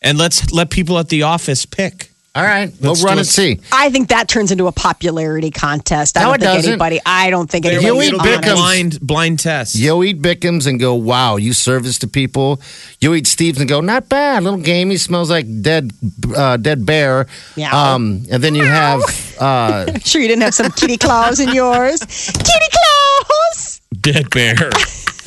[0.02, 2.08] And let's let people at the office pick.
[2.34, 3.60] All right, we'll run do and see.
[3.74, 6.16] I think that turns into a popularity contest.
[6.18, 6.70] I No, don't it think doesn't.
[6.72, 7.00] anybody.
[7.06, 7.86] I don't think anybody.
[7.86, 8.52] You anybody's eat on Bickham.
[8.52, 8.56] it.
[8.56, 9.76] blind blind test.
[9.76, 12.62] You'll eat Bickham's and go, wow, you serve this to people.
[13.02, 15.92] You eat Steve's and go, not bad, little gamey, smells like dead,
[16.34, 17.28] uh, dead bear.
[17.58, 17.96] Meow.
[17.96, 19.02] Um, and then you have,
[19.42, 22.00] uh, Sure, you didn't have some kitty claws in yours.
[22.00, 23.82] Kitty claws.
[24.00, 24.56] Dead bear.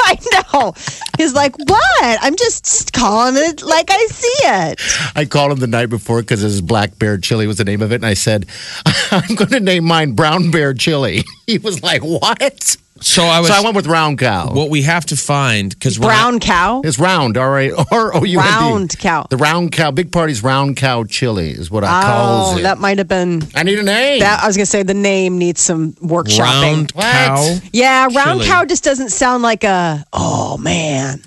[0.06, 0.18] I
[0.52, 0.74] know.
[1.16, 2.18] He's like, what?
[2.20, 4.80] I'm just calling it like I see it.
[5.16, 7.90] I called him the night before because his black bear chili was the name of
[7.90, 8.46] it, and I said,
[9.10, 11.24] I'm going to name mine brown bear chili.
[11.46, 12.76] He was like, what?
[13.00, 13.48] So I was.
[13.48, 14.52] so I went with round cow.
[14.54, 16.80] what we have to find because Brown cow.
[16.84, 17.72] is round, all right.
[17.92, 19.26] Or oh, you Round cow.
[19.28, 22.62] The round cow, Big Party's round cow chili is what I oh, calls Oh, it.
[22.62, 23.42] that might have been.
[23.54, 24.20] I need a name.
[24.20, 26.38] That I was gonna say the name needs some workshopping.
[26.38, 27.02] round What?
[27.12, 27.56] cow.
[27.72, 28.46] Yeah, round Chili.
[28.46, 30.04] cow just doesn't sound like a.
[30.12, 31.20] Oh man,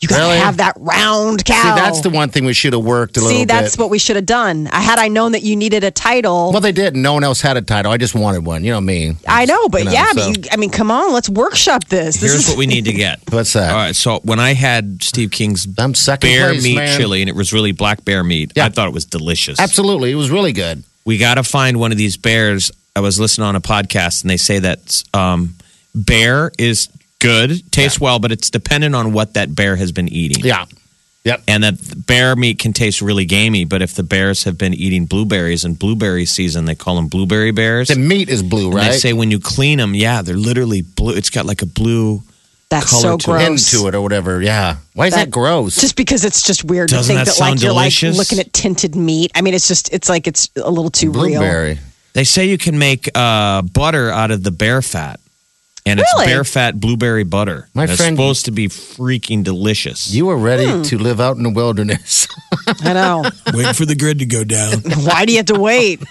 [0.00, 0.38] you gotta Really?
[0.38, 1.62] have that round cow.
[1.62, 3.98] See, that's the one thing we should have worked a See, little that's what we
[3.98, 4.66] should have done.
[4.72, 6.52] I had I known that you needed a title.
[6.52, 6.96] Well, they did.
[6.96, 7.92] No one else had a title.
[7.92, 8.64] I just wanted one.
[8.64, 9.14] You know me.
[9.28, 11.84] I know, but You know, yeah, so- but you, I mean, come on, let's workshop
[11.88, 12.16] this.
[12.16, 13.20] This Here's is what we need to get.
[13.30, 13.72] What's that?
[13.72, 13.94] All right.
[13.94, 16.98] So when I had Steve King's I'm second bear place, meat man.
[16.98, 18.64] chili, and it was really black bear meat, Yeah.
[18.66, 19.60] I thought it was delicious.
[19.60, 20.82] Absolutely, it was really good.
[21.04, 22.70] we got to find one of these bears.
[22.96, 25.54] I was listening on a podcast, and they say that um,
[25.94, 26.88] bear is
[27.20, 30.44] good, tastes well, but it's dependent on what that bear has been eating.
[30.44, 30.64] Yeah.
[31.24, 31.42] Yep.
[31.46, 35.04] And that bear meat can taste really gamey, but if the bears have been eating
[35.04, 37.88] blueberries in blueberry season, they call them blueberry bears.
[37.88, 38.90] The meat is blue, And right?
[38.92, 41.14] They say when you clean them, yeah, they're literally blue.
[41.14, 42.22] It's got like a blue.
[42.70, 43.46] that's color so to it.
[43.46, 43.74] gross.
[43.74, 44.40] into it or whatever.
[44.40, 44.76] Yeah.
[44.94, 45.76] Why is that, That- gross?
[45.78, 48.38] Just because it's just weird Doesn't to think that that, like sound you're like looking
[48.38, 49.30] at tinted meat.
[49.34, 51.40] I mean, it's just it's like it's a little too real.
[51.40, 51.78] blueberry.
[52.14, 55.20] They say you can make uh, butter out of the bear fat,
[55.90, 56.26] and it's Really?
[56.26, 57.68] bear fat blueberry butter.
[57.74, 60.10] My it's friend- supposed to be freaking delicious.
[60.14, 60.82] You are ready Hmm.
[60.82, 62.26] to live out in the wilderness.
[62.82, 63.24] I know.
[63.52, 64.78] Wait for the grid to go down.
[65.04, 66.02] Why do you have to wait?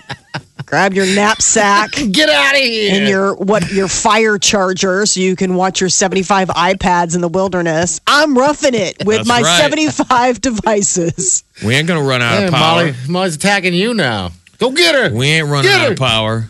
[0.65, 2.93] Grab your knapsack Get out of here.
[2.95, 7.27] and your what your fire charger so you can watch your 75 iPads in the
[7.27, 7.99] wilderness.
[8.05, 9.61] I'm roughing it with That's my right.
[9.61, 11.43] 75 devices.
[11.65, 12.59] We ain't gonna run out Hey, of power.
[12.85, 14.31] Molly, Molly's attacking you now.
[14.59, 15.15] Go get her.
[15.15, 15.93] We ain't running Get out her.
[15.93, 16.49] of power.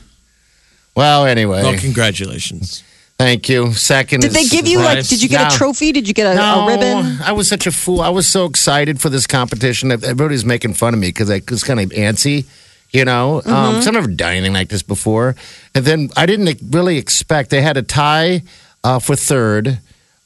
[0.95, 2.83] Well, anyway, Well, congratulations.
[3.19, 3.71] Thank you.
[3.73, 4.21] Second.
[4.21, 5.05] Did they give you like?
[5.07, 5.47] Did you get No.
[5.47, 5.91] a trophy?
[5.91, 7.19] Did you get a, No, a ribbon?
[7.21, 8.01] I was such a fool.
[8.01, 9.91] I was so excited for this competition.
[9.91, 12.45] Everybody's making fun of me because I was kind of antsy,
[12.91, 13.41] you know.
[13.45, 13.53] Mm-hmm.
[13.53, 15.35] Um, I've never done anything like this before.
[15.75, 18.41] And then I didn't really expect they had a tie
[18.83, 19.79] uh, for third.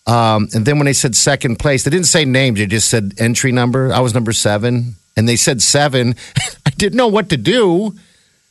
[0.05, 2.59] Um, and then when they said second place, they didn't say names.
[2.59, 3.91] They just said entry number.
[3.93, 6.15] I was number seven, and they said seven.
[6.65, 7.95] I didn't know what to do.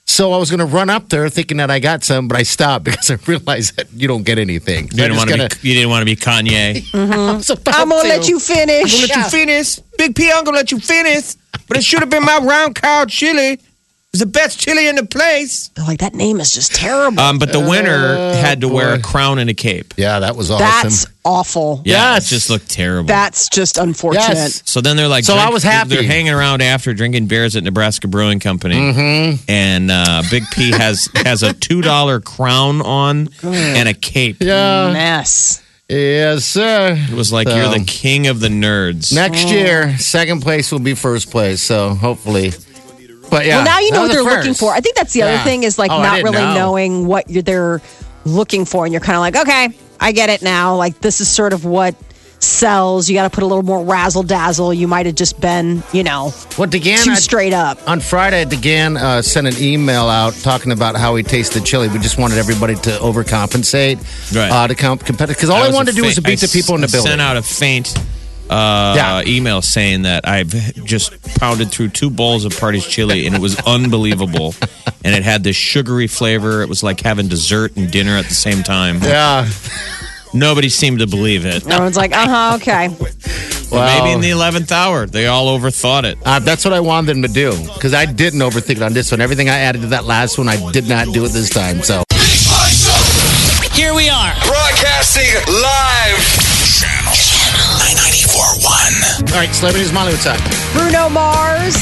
[0.06, 2.42] So I was going to run up there thinking that I got some, but I
[2.42, 4.84] stopped because I realized that you don't get anything.
[4.84, 5.68] You didn't want to be.
[5.68, 6.84] You didn't want to be Kanye.
[6.94, 8.92] I'm gonna let you finish.
[8.92, 10.30] I'm going to let you finish, Big P.
[10.30, 11.34] I'm gonna let you finish.
[11.68, 13.58] But it should have been my round cow chili.
[14.14, 15.68] It's the best chili in the place.
[15.68, 17.18] They're like, that name is just terrible.
[17.18, 19.94] Um, but the winner had to wear a crown and a cape.
[19.96, 20.66] Yeah, that was awesome.
[20.66, 21.80] That's awful.
[21.86, 22.26] Yeah, Yes.
[22.26, 23.06] it just looked terrible.
[23.08, 24.28] That's just unfortunate.
[24.34, 24.62] Yes.
[24.66, 25.88] so then they're like, So I was happy.
[25.94, 29.44] They're hanging around after drinking beers at Nebraska Brewing Company, Mm-hmm.
[29.50, 34.36] and uh, Big P has has a two dollar crown on and a cape.
[34.42, 34.92] Yeah.
[34.92, 35.62] Mess.
[35.88, 36.98] Yes, sir.
[36.98, 39.10] It was like So- you're the king of the nerds.
[39.14, 41.62] Next year, second place will be first place.
[41.62, 42.52] So hopefully.
[43.32, 43.56] But yeah.
[43.56, 44.72] well, now you know what they're the looking for.
[44.74, 45.42] I think that's the other Yeah.
[45.44, 46.54] thing is like Oh, not really know.
[46.54, 47.80] knowing what you're, they're
[48.26, 50.76] looking for, and you're kind of like, okay, I get it now.
[50.76, 51.94] Like this is sort of what
[52.40, 53.08] sells.
[53.08, 54.74] You got to put a little more razzle dazzle.
[54.74, 57.04] You might have just been, you know, What DeGan?
[57.04, 57.78] too I- straight up.
[57.88, 61.88] on Friday, DeGan uh, sent an email out talking about how he tasted chili.
[61.88, 63.98] We just wanted everybody to overcompensate,
[64.36, 64.50] Right.
[64.50, 65.36] uh, to comp- competitive.
[65.36, 66.80] Because all That I wanted to do was to fa- beat the I people in
[66.82, 67.10] the s- building.
[67.12, 67.94] Sent out a faint
[68.52, 69.22] uh, Yeah.
[69.26, 70.50] email saying that I've
[70.84, 74.54] just pounded through two bowls of Party's chili and it was unbelievable.
[75.04, 76.62] and it had this sugary flavor.
[76.62, 78.98] It was like having dessert and dinner at the same time.
[79.02, 79.48] yeah.
[80.34, 81.66] Nobody seemed to believe it.
[81.66, 82.88] Everyone's like, uh huh, okay.
[82.98, 83.14] But
[83.70, 83.86] Wow.
[84.04, 86.18] maybe in the 11th hour, they all overthought it.
[86.24, 89.10] Uh, that's what I wanted them to do because I didn't overthink it on this
[89.10, 89.20] one.
[89.20, 91.82] Everything I added to that last one, I did not do it this time.
[91.82, 93.72] So Big Party Show.
[93.72, 94.32] Here we are.
[94.46, 96.11] Broadcasting live.
[99.32, 100.38] All right, celebrities, Molly, what's up?
[100.74, 101.74] Bruno Mars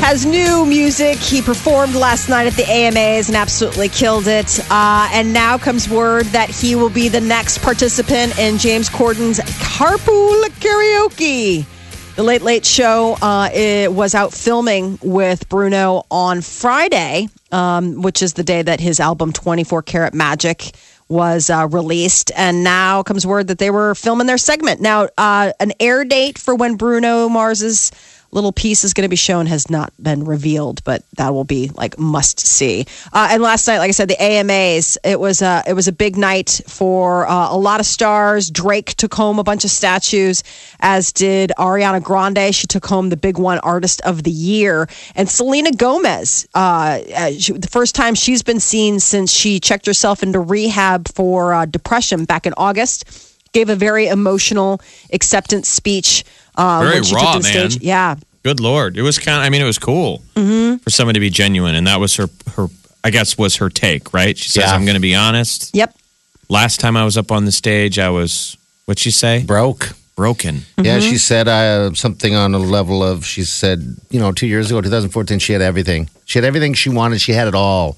[0.00, 1.18] has new music.
[1.18, 4.58] He performed last night at the AMAs and absolutely killed it.
[4.70, 9.40] Uh, and now comes word that he will be the next participant in James Corden's
[9.40, 11.66] Carpool Karaoke.
[12.16, 18.22] The Late Late Show uh, it was out filming with Bruno on Friday, um, which
[18.22, 20.72] is the day that his album 24 Karat Magic
[21.10, 22.30] was uh, released.
[22.36, 24.80] And now comes word that they were filming their segment.
[24.80, 27.90] Now, uh, an air date for when Bruno Mars's
[28.32, 31.70] little piece is going to be shown has not been revealed, but that will be
[31.74, 32.86] like must see.
[33.12, 35.92] Uh, and last night, like I said, the AMAs it was a it was a
[35.92, 38.50] big night for uh, a lot of stars.
[38.50, 40.42] Drake took home a bunch of statues,
[40.80, 42.54] as did Ariana Grande.
[42.54, 46.48] She took home the big one, Artist of the Year, and Selena Gomez.
[46.54, 51.08] Uh, uh, she, the first time she's been seen since she checked herself into rehab
[51.08, 53.29] for uh, depression back in August.
[53.52, 54.80] Gave a very emotional
[55.12, 56.24] acceptance speech.
[56.56, 57.70] Uh, Very when she raw, took to the man.
[57.70, 57.82] stage.
[57.82, 58.96] Yeah, Good Lord.
[58.96, 61.74] It was kind of, I mean, it was cool for someone to be genuine.
[61.74, 62.68] And that was her, her,
[63.04, 64.36] I guess, was her take, right?
[64.36, 64.74] She says, Yeah.
[64.74, 65.74] I'm going to be honest.
[65.74, 65.94] Yep.
[66.48, 69.42] Last time I was up on the stage, I was, what'd she say?
[69.44, 69.90] Broke.
[70.16, 70.62] Broken.
[70.76, 74.70] Yeah, she said uh, something on a level of, she said, you know, two years
[74.70, 76.10] ago, 2014, she had everything.
[76.26, 77.20] She had everything she wanted.
[77.22, 77.96] She had it all,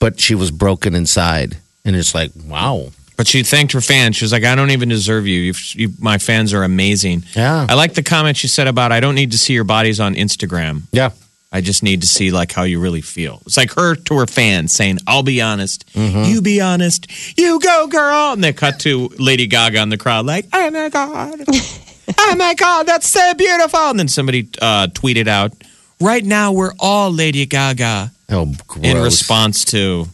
[0.00, 1.58] but she was broken inside.
[1.84, 2.88] And it's like, wow.
[3.18, 4.14] But she thanked her fans.
[4.14, 5.40] She was like, I don't even deserve you.
[5.40, 5.92] You've, you.
[5.98, 7.24] My fans are amazing.
[7.34, 7.66] Yeah.
[7.68, 10.14] I like the comment she said about, I don't need to see your bodies on
[10.14, 10.82] Instagram.
[10.92, 11.10] Yeah.
[11.50, 13.42] I just need to see like how you really feel.
[13.44, 17.06] It's like her to her fans saying, "I'll be honest, you be honest,
[17.38, 20.90] you go, girl." And they cut to Lady Gaga in the crowd, like, "Oh my
[20.90, 21.40] god,
[22.18, 25.52] oh my god, that's so beautiful." And then somebody uh, tweeted out,
[26.02, 28.84] "Right now, we're all Lady Gaga." Oh, gross.
[28.84, 30.06] In response to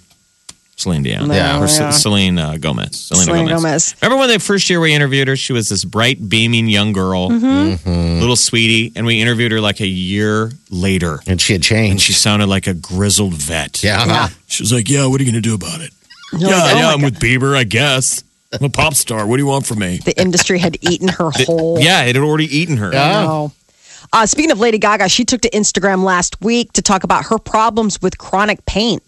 [0.77, 1.61] Celine Dion, Yeah.
[1.63, 3.63] or Ce- Celine uh, Gomez, Selena Selena Gomez.
[3.63, 3.95] Gomez.
[4.03, 5.37] Remember when the first year we interviewed her?
[5.37, 8.21] She was this bright, beaming young girl, Mm-hmm.
[8.21, 12.03] little sweetie, and we interviewed her like a year later And she had and changed.
[12.03, 13.83] she sounded like a grizzled vet.
[13.85, 14.29] yeah.
[14.49, 15.93] She was like, "Yeah, what are you going to do about it?"
[16.33, 17.13] You're yeah, like, oh yeah, I'm God.
[17.13, 18.23] with Bieber, I guess.
[18.53, 19.27] I'm a pop star.
[19.27, 19.99] What do you want from me?
[20.05, 21.79] The industry had eaten her whole.
[21.81, 22.91] Yeah, it had already eaten her.
[22.91, 23.53] No.
[24.13, 27.39] Uh, speaking of Lady Gaga, she took to Instagram last week to talk about her
[27.39, 29.01] problems with chronic pain.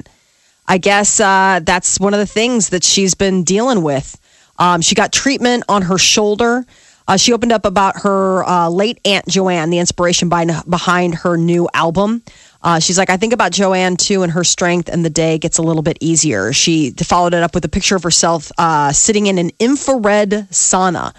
[0.68, 4.18] I guess uh, that's one of the things that she's been dealing with.
[4.58, 6.66] Um, she got treatment on her shoulder.
[7.08, 11.36] Uh, she opened up about her uh, late Aunt Joanne, the inspiration by, behind her
[11.36, 12.22] new album.
[12.62, 15.58] Uh, she's like, I think about Joanne too, and her strength, and the day gets
[15.58, 16.52] a little bit easier.
[16.52, 21.14] She followed it up with a picture of herself uh, sitting in an infrared sauna.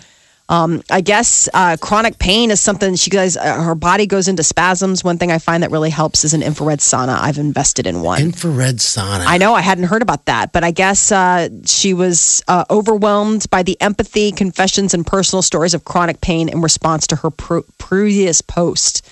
[0.49, 3.35] Um, I guess uh, chronic pain is something she guys.
[3.35, 5.03] Uh, her body goes into spasms.
[5.03, 7.19] One thing I find that really helps is an infrared sauna.
[7.19, 8.21] I've invested in one.
[8.21, 9.25] Infrared sauna.
[9.25, 13.49] I know I hadn't heard about that, but I guess uh, she was uh, overwhelmed
[13.49, 17.59] by the empathy, confessions, and personal stories of chronic pain in response to her pr-
[17.77, 19.05] previous post.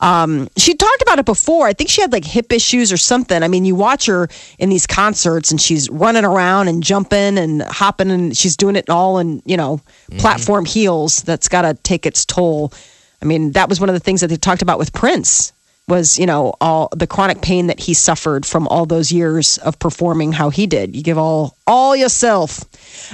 [0.00, 1.66] Um, she talked about it before.
[1.66, 3.42] I think she had like hip issues or something.
[3.42, 7.62] I mean, you watch her in these concerts and she's running around and jumping and
[7.62, 9.80] hopping and she's doing it all in, you know,
[10.18, 11.22] platform heels.
[11.22, 12.72] That's got to take its toll.
[13.20, 15.52] I mean, that was one of the things that they talked about with Prince
[15.88, 19.78] was, you know, all the chronic pain that he suffered from all those years of
[19.78, 20.94] performing how he did.
[20.94, 22.64] You give all all yourself.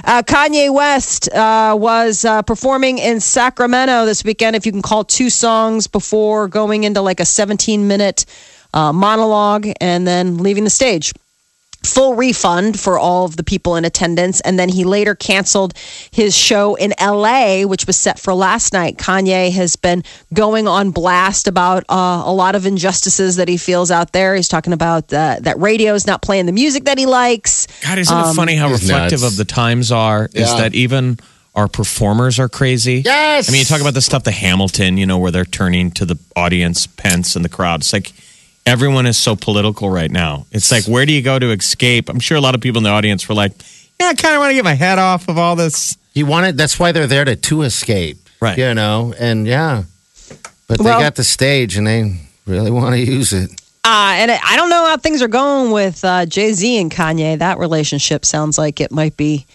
[0.03, 4.55] Uh, Kanye West uh, was uh, performing in Sacramento this weekend.
[4.55, 8.25] If you can call two songs before going into like a 17 minute
[8.73, 11.13] uh, monologue and then leaving the stage
[11.85, 14.41] full refund for all of the people in attendance.
[14.41, 15.73] And then he later canceled
[16.11, 18.97] his show in LA, which was set for last night.
[18.97, 23.91] Kanye has been going on blast about uh, a lot of injustices that he feels
[23.91, 24.35] out there.
[24.35, 27.67] He's talking about uh, that radio is not playing the music that he likes.
[27.81, 29.33] God, isn't it funny how reflective nuts.
[29.33, 30.29] of the times are?
[30.33, 31.19] Is that even
[31.53, 33.01] our performers are crazy?
[33.05, 33.49] Yes.
[33.49, 36.05] I mean, you talk about the stuff, the Hamilton, you know, where they're turning to
[36.05, 37.81] the audience, Pence, and the crowd.
[37.81, 38.11] It's like
[38.65, 40.45] everyone is so political right now.
[40.51, 42.09] It's like, where do you go to escape?
[42.09, 43.51] I'm sure a lot of people in the audience were like,
[43.99, 45.97] yeah, I kind of want to get my head off of all this.
[46.13, 46.57] You want it?
[46.57, 48.17] That's why they're there to to escape.
[48.41, 48.57] Right.
[48.57, 49.83] You know, and yeah.
[50.67, 53.51] But Well- they got the stage and they really want to use it.
[53.83, 57.37] Uh, and I don't know how things are going with uh, Jay Z and Kanye.
[57.37, 59.45] That relationship sounds like it might be.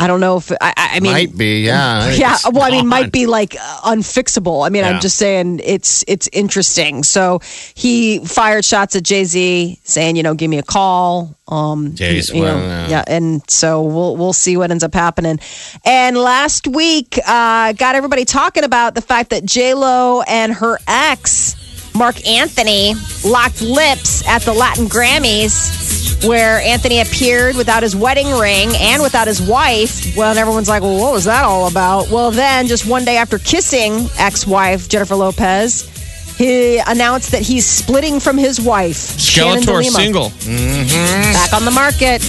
[0.00, 2.10] I don't know if I, I mean Might be, yeah.
[2.24, 3.50] yeah well i mean might be like
[3.84, 4.92] unfixable i mean Yeah.
[4.92, 7.40] i'm just saying it's it's interesting so
[7.74, 12.42] he fired shots at jay-z saying you know give me a call um Jay's you
[12.42, 12.88] know, well, yeah.
[12.88, 15.38] yeah and so we'll we'll see what ends up happening
[15.84, 21.56] and last week uh got everybody talking about the fact that j-lo and her ex
[21.92, 25.89] Marc Anthony locked lips at the Latin Grammys,
[26.24, 30.16] where Anthony appeared without his wedding ring and without his wife.
[30.16, 32.10] Well, and everyone's like, well, what was that all about?
[32.10, 35.88] Well, then, just one day after kissing ex wife Jennifer Lopez,
[36.36, 38.96] he announced that he's splitting from his wife.
[38.96, 40.30] Skeletor single.
[40.30, 42.22] Back on the market.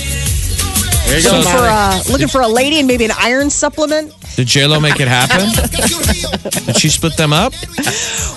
[1.12, 1.69] There you go, Looking for, Molly.
[1.69, 4.13] uh, looking for a lady and maybe an iron supplement.
[4.38, 5.52] Did J-Lo make it happen?
[6.65, 7.52] Did she split them up?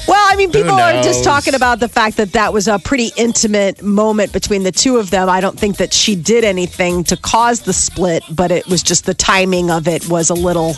[0.09, 3.13] Well, I mean, people are just talking about the fact that that was a pretty
[3.17, 5.29] intimate moment between the two of them.
[5.29, 9.07] I don't think that she did anything to cause the split, but it was just
[9.07, 10.75] the timing of it was a little,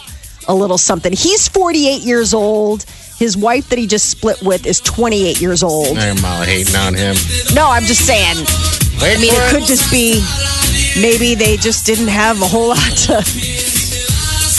[0.49, 1.13] a little something.
[1.13, 2.85] He's 48 years old.
[3.19, 5.97] His wife that he just split with is 28 years old.
[5.97, 7.17] Hey, Molly hating on him.
[7.55, 8.45] No, I'm just saying.
[9.03, 10.21] Wait I mean, for it could just be
[11.01, 13.15] maybe they just didn't have a whole lot to.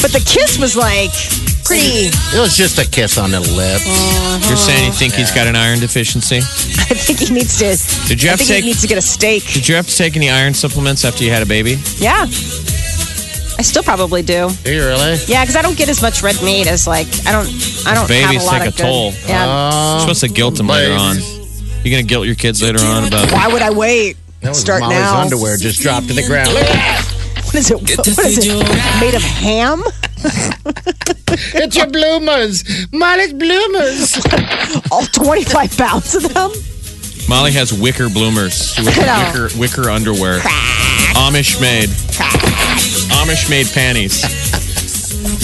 [0.02, 1.12] But the kiss was like
[1.65, 2.13] pretty.
[2.36, 3.82] It was just a kiss on the lip.
[3.82, 4.47] Uh-huh.
[4.47, 6.38] You're saying you think he's got an iron deficiency?
[6.89, 7.76] I think he needs to.
[8.08, 9.43] Did you I have to take- he needs to get a steak.
[9.52, 11.78] Did you have to take any iron supplements after you had a baby?
[11.97, 12.26] Yeah.
[13.60, 14.50] I still probably do.
[14.63, 15.17] Do you really?
[15.26, 17.50] Yeah, because I don't get as much red meat as like I don't.
[17.88, 18.08] I don't.
[18.08, 19.13] Babies have a lot take of a good- toll.
[19.28, 19.91] Yeah.
[19.93, 21.15] You're supposed to guilt them later on.
[21.84, 24.15] You're gonna guilt your kids later on about Why would I wait?
[24.41, 25.19] That was Start Molly's now.
[25.21, 26.50] underwear just dropped to the ground.
[26.50, 27.43] Look at that.
[27.45, 27.82] What is it?
[27.82, 29.02] What is it?
[29.02, 29.84] Made of ham?
[31.54, 32.63] It's your bloomers.
[32.91, 34.17] Molly's bloomers.
[34.91, 36.52] All twenty five pounds of them.
[37.30, 38.73] Molly has wicker bloomers.
[38.73, 40.39] She wears I wicker wicker underwear.
[40.39, 41.89] Amish made.
[43.19, 44.23] Amish made panties.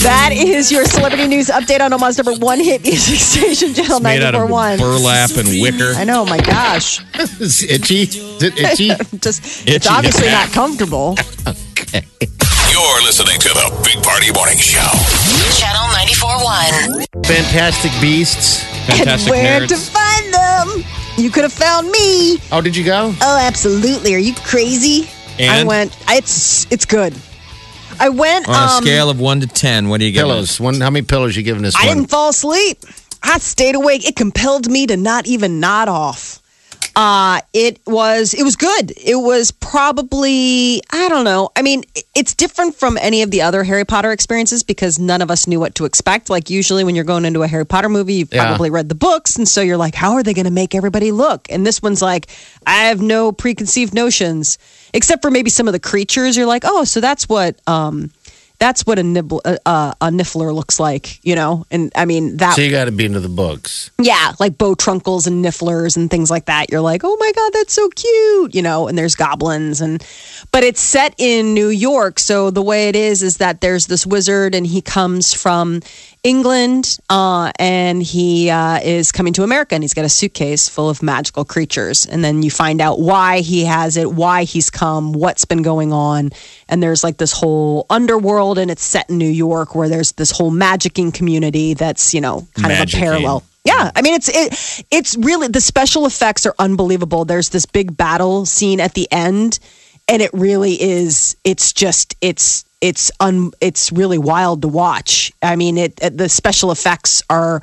[0.04, 4.22] That is your celebrity news update on Omaha's number one hit music station, Channel Made
[4.22, 4.78] out of 941.
[4.78, 5.92] burlap and wicker.
[5.98, 7.00] I know, my gosh.
[7.14, 8.02] It's itchy.
[8.02, 8.88] Is it itchy?
[9.18, 10.48] Just Itchy it's obviously back.
[10.48, 11.16] not comfortable.
[12.70, 14.80] You're listening to the Big Party Morning Show.
[15.58, 17.26] Channel 94.1.
[17.26, 18.62] Fantastic beasts.
[18.86, 19.90] Fantastic and where to nerds.
[19.90, 20.84] find them?
[21.16, 22.38] You could have found me.
[22.52, 23.14] Oh, did you go?
[23.20, 24.14] Oh, absolutely.
[24.14, 25.08] Are you crazy?
[25.38, 25.68] I And?
[25.68, 25.96] went.
[26.08, 27.14] It's it's good.
[28.00, 30.60] I went On a um, scale of one to ten, what do you give Pillows.
[30.60, 30.80] One.
[30.80, 31.96] How many pillows you giving this I one?
[31.96, 32.78] didn't fall asleep.
[33.22, 34.06] I stayed awake.
[34.06, 36.40] It compelled me to not even nod off.
[36.96, 38.92] Uh, it was it was good.
[38.96, 41.50] It was probably I don't know.
[41.56, 41.82] I mean,
[42.14, 45.58] it's different from any of the other Harry Potter experiences because none of us knew
[45.58, 46.30] what to expect.
[46.30, 48.46] Like usually when you're going into a Harry Potter movie, you've Yeah.
[48.46, 51.10] probably read the books and so you're like, how are they going to make everybody
[51.10, 51.48] look?
[51.50, 52.26] And this one's like,
[52.66, 54.58] I have no preconceived notions
[54.94, 56.36] except for maybe some of the creatures.
[56.38, 58.10] You're like, "Oh, so that's what um
[58.60, 62.36] that's what a nibble uh, uh, a niffler looks like, you know?" And I mean,
[62.38, 63.90] that So you got to be into the books.
[64.00, 66.70] yeah, like bowtruckles and nifflers and things like that.
[66.70, 68.86] You're like, oh my god, that's so cute, you know.
[68.86, 70.02] And there's goblins and,
[70.52, 72.20] but it's set in New York.
[72.20, 75.80] So the way it is is that there's this wizard and he comes from
[76.24, 80.88] England, uh, and he uh, is coming to America and he's got a suitcase full
[80.88, 82.06] of magical creatures.
[82.06, 85.92] And then you find out why he has it, why he's come, what's been going
[85.92, 86.30] on.
[86.68, 90.30] And there's like this whole underworld, and it's set in New York where there's this
[90.30, 93.42] whole magicking community that's you know kind of a parallel.
[93.64, 97.26] Yeah, I mean it's it it's really the special effects are unbelievable.
[97.26, 99.58] There's this big battle scene at the end
[100.08, 105.32] and it really is it's just it's it's un it's really wild to watch.
[105.42, 107.62] I mean it, it the special effects are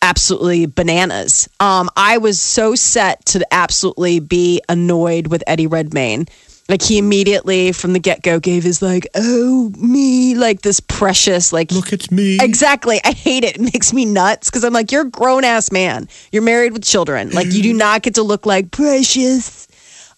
[0.00, 1.48] absolutely bananas.
[1.58, 6.26] Um I was so set to absolutely be annoyed with Eddie Redmayne.
[6.68, 11.52] Like he immediately from the get go gave his like, oh me, like this precious,
[11.52, 12.38] like Look at me.
[12.40, 13.00] Exactly.
[13.04, 13.56] I hate it.
[13.56, 16.08] It makes me nuts because I'm like, you're a grown ass man.
[16.30, 17.30] You're married with children.
[17.30, 19.66] Like you do not get to look like precious.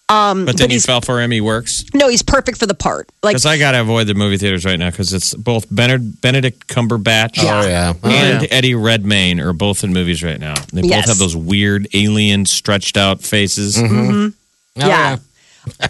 [0.09, 1.31] Um, But then you he's fell for him.
[1.31, 1.85] He works.
[1.93, 3.09] no, he's perfect for the part.
[3.23, 6.21] Like Because I got to avoid the movie theaters right now because it's both Benedict,
[6.21, 7.93] Benedict Cumberbatch Oh, yeah.
[8.03, 8.47] Oh, and yeah.
[8.51, 10.55] Eddie Redmayne are both in movies right now.
[10.73, 11.01] They Yes.
[11.03, 13.77] both have those weird alien stretched out faces.
[13.79, 14.31] Oh,
[14.75, 15.17] yeah.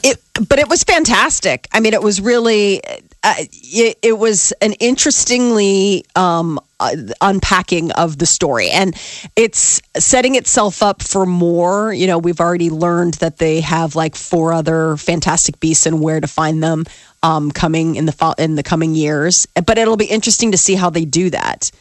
[0.03, 1.67] it, but it was fantastic.
[1.71, 2.81] I mean, it was really,
[3.23, 8.95] uh, it, it was an interestingly um, uh, unpacking of the story, and
[9.35, 11.93] it's setting itself up for more.
[11.93, 16.19] You know, we've already learned that they have like four other Fantastic Beasts and where
[16.19, 16.83] to find them
[17.23, 19.47] um, coming in the in the coming years.
[19.65, 21.71] But it'll be interesting to see how they do that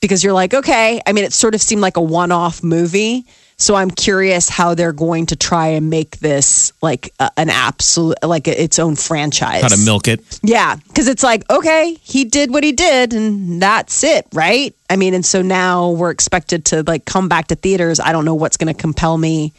[0.00, 1.00] because you're like, okay.
[1.04, 3.26] I mean, it sort of seemed like a one-off movie.
[3.62, 8.16] So I'm curious how they're going to try and make this like a, an absolute,
[8.24, 9.62] like a, its own franchise.
[9.62, 10.40] How to milk it.
[10.42, 14.74] Yeah, because it's like, okay, he did what he did, and that's it, right?
[14.90, 18.00] I mean, and so now we're expected to like come back to theaters.
[18.00, 19.52] I don't know what's going to compel me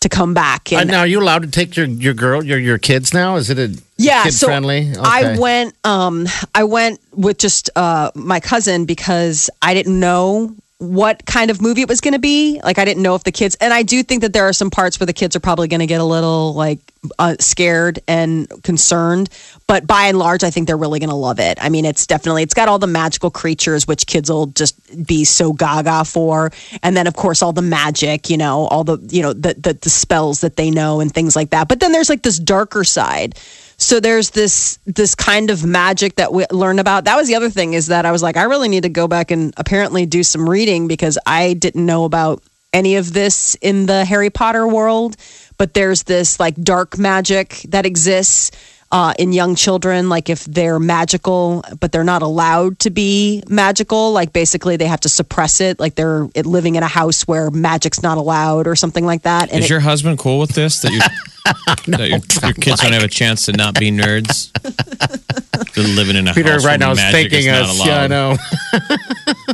[0.00, 0.72] to come back.
[0.72, 3.36] Uh, And now, are you allowed to take your, your girl, your your kids now?
[3.36, 4.92] Is it a yeah, kid so friendly?
[4.98, 11.24] I went, um, I went with just uh, my cousin because I didn't know what
[11.24, 12.60] kind of movie it was going to be.
[12.62, 14.70] Like, I didn't know if the kids, and I do think that there are some
[14.70, 16.80] parts where the kids are probably going to get a little like
[17.18, 19.30] uh, scared and concerned.
[19.66, 21.56] But by and large, I think they're really going to love it.
[21.60, 25.24] I mean, it's definitely it's got all the magical creatures which kids will just be
[25.24, 26.50] so gaga for,
[26.82, 29.72] and then of course all the magic, you know, all the you know the the,
[29.72, 31.68] the spells that they know and things like that.
[31.68, 33.38] But then there's like this darker side.
[33.86, 37.04] So there's this this kind of magic that we learn about.
[37.04, 39.06] That was the other thing is that I was like, I really need to go
[39.06, 43.86] back and apparently do some reading because I didn't know about any of this in
[43.86, 45.16] the Harry Potter world.
[45.56, 48.50] But there's this like dark magic that exists
[48.92, 54.12] uh, in young children, like if they're magical, but they're not allowed to be magical.
[54.12, 55.80] Like basically, they have to suppress it.
[55.80, 59.50] Like they're living in a house where magic's not allowed or something like that.
[59.50, 60.80] And Is it- your husband cool with this?
[60.82, 61.00] That, you,
[61.96, 62.18] that your,
[62.48, 64.52] your kids don't have a chance to not be nerds?
[65.74, 67.76] They're living in a Peter house right where now is magic thinking is not us.
[67.76, 67.86] allowed.
[67.86, 68.36] Yeah, I know.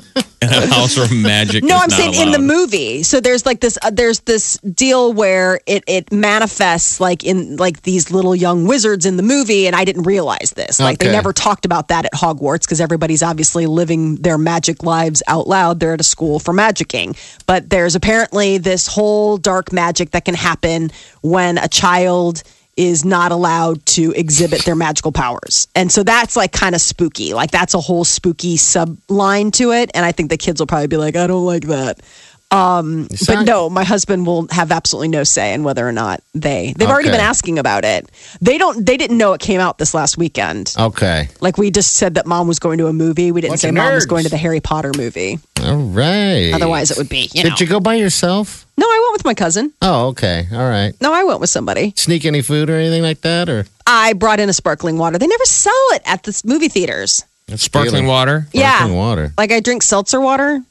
[0.52, 3.02] A house where magic No, I'm saying in the movie.
[3.02, 3.78] So there's like this.
[3.82, 9.06] Uh, there's this deal where it it manifests like in like these little young wizards
[9.06, 10.80] in the movie, and I didn't realize this.
[10.80, 15.22] Like they never talked about that at Hogwarts because everybody's obviously living their magic lives
[15.28, 15.80] out loud.
[15.80, 20.34] They're at a school for magicking, but there's apparently this whole dark magic that can
[20.34, 20.90] happen
[21.22, 22.42] when a child
[22.76, 25.68] is not allowed to exhibit their magical powers.
[25.74, 27.34] And so that's like kind of spooky.
[27.34, 29.90] Like that's a whole spooky subline to it.
[29.94, 32.00] And I think the kids will probably be like, I don't like that.
[32.52, 36.74] Um, but no, my husband will have absolutely no say in whether or not they
[36.76, 38.10] they've already been asking about it.
[38.42, 40.74] They don't they didn't know it came out this last weekend.
[40.78, 41.28] Okay.
[41.40, 43.32] Like we just said that mom was going to a movie.
[43.32, 45.38] We didn't Bunch say of mom was going to the Harry Potter movie.
[45.62, 46.52] All right.
[46.52, 47.50] Otherwise it would be, you know.
[47.50, 48.66] Did you go by yourself?
[48.76, 49.72] no, I went with my cousin.
[49.80, 50.46] Oh, okay.
[50.52, 50.92] All right.
[51.00, 51.94] No, I went with somebody.
[51.96, 55.18] Sneak any food or anything like that, or I brought in a sparkling water.
[55.18, 57.24] They never sell it at the movie theaters.
[57.54, 58.06] Sparkling Stealing.
[58.06, 58.46] water.
[58.52, 58.76] yeah.
[58.76, 59.32] Sparkling water.
[59.38, 60.62] Like I drink seltzer water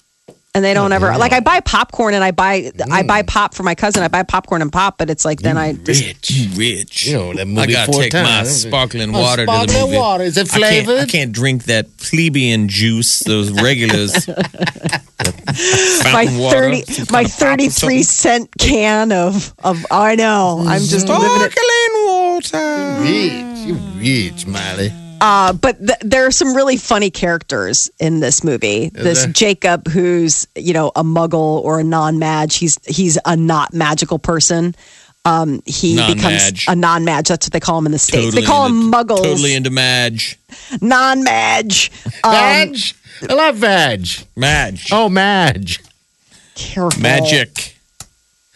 [0.54, 3.28] and they don't oh, ever like I buy popcorn and I buy I buy mm.
[3.28, 4.04] pop for my cousin.
[4.04, 7.08] I buy popcorn and pop, but it's like then I just Rich, rich.
[7.08, 8.62] You know that I movie gotta four take my times.
[8.62, 9.98] sparkling Oh, water to sparkling the movie.
[9.98, 10.24] water.
[10.26, 14.28] Is it I can't, I can't drink that plebeian juice, those regulars.
[14.28, 14.36] my
[16.04, 18.50] Fountain water, thirty my kind of pop or thirty three something.
[18.60, 20.66] can of of oh, I know.
[20.68, 21.52] I'm just living it.
[21.54, 23.02] Sparkling water.
[23.02, 23.58] Rich.
[23.68, 24.92] You rich, Miley.
[25.22, 28.90] Uh, but th- there are some really funny characters in this movie.
[28.90, 29.32] this there?
[29.32, 32.56] Jacob, who's you know a Muggle or a non-Mage.
[32.58, 34.74] He's he's a not magical person.
[35.24, 36.66] Um, he becomes Non-Mage.
[36.68, 37.28] a non-Mage.
[37.28, 38.26] That's what they call him in the states.
[38.26, 39.22] Totally they call him into- Muggles.
[39.24, 40.40] Totally into Madge.
[40.82, 41.92] non-Mage.
[42.24, 42.96] Um, Madge.
[43.30, 44.08] I love Vag.
[44.36, 44.90] Madge.
[44.92, 45.80] Oh, Madge.
[46.56, 47.00] careful.
[47.02, 47.78] Magic.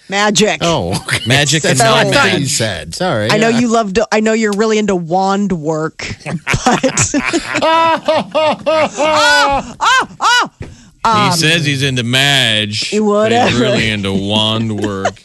[0.10, 0.60] Magic.
[0.62, 1.20] Oh, okay.
[1.28, 2.50] Magic That's and what I thought you non-Madge.
[2.52, 2.96] said.
[2.96, 3.32] Sorry.
[3.32, 3.60] I know Yeah.
[3.60, 3.94] you love.
[3.96, 6.36] To, I know you're really into wand work, but
[7.64, 10.52] ah, ah, ah.
[10.60, 12.92] he um, says he's into Madge.
[12.92, 13.50] but Whatever.
[13.50, 15.22] He's really into wand work.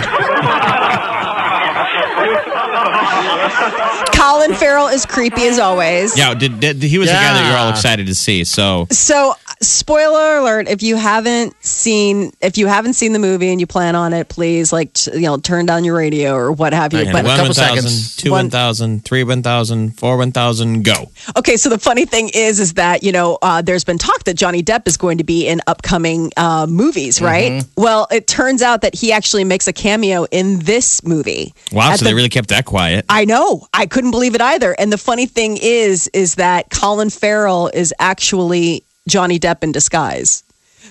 [4.14, 6.16] Colin Farrell is creepy as always.
[6.16, 8.44] Yeah, did, did, he was the guy that you're all excited to see.
[8.44, 9.34] So So
[9.64, 13.94] spoiler alert if you haven't seen if you haven't seen the movie and you plan
[13.96, 17.04] on it please like t- you know turn down your radio or what have you
[17.06, 18.16] but one couple 1,000, seconds.
[18.16, 21.10] two One- 1,000, three 1,000, four 1,000, go.
[21.36, 24.34] okay so the funny thing is is that you know uh, there's been talk that
[24.34, 27.82] johnny depp is going to be in upcoming uh, movies right Mm-hmm.
[27.82, 31.98] well it turns out that he actually makes a cameo in this movie Wow, At
[31.98, 33.04] so the- they really kept that quiet.
[33.08, 33.66] I know.
[33.74, 34.74] I couldn't believe it either.
[34.78, 40.42] And the funny thing is, is that Colin Farrell is actually Johnny Depp in disguise.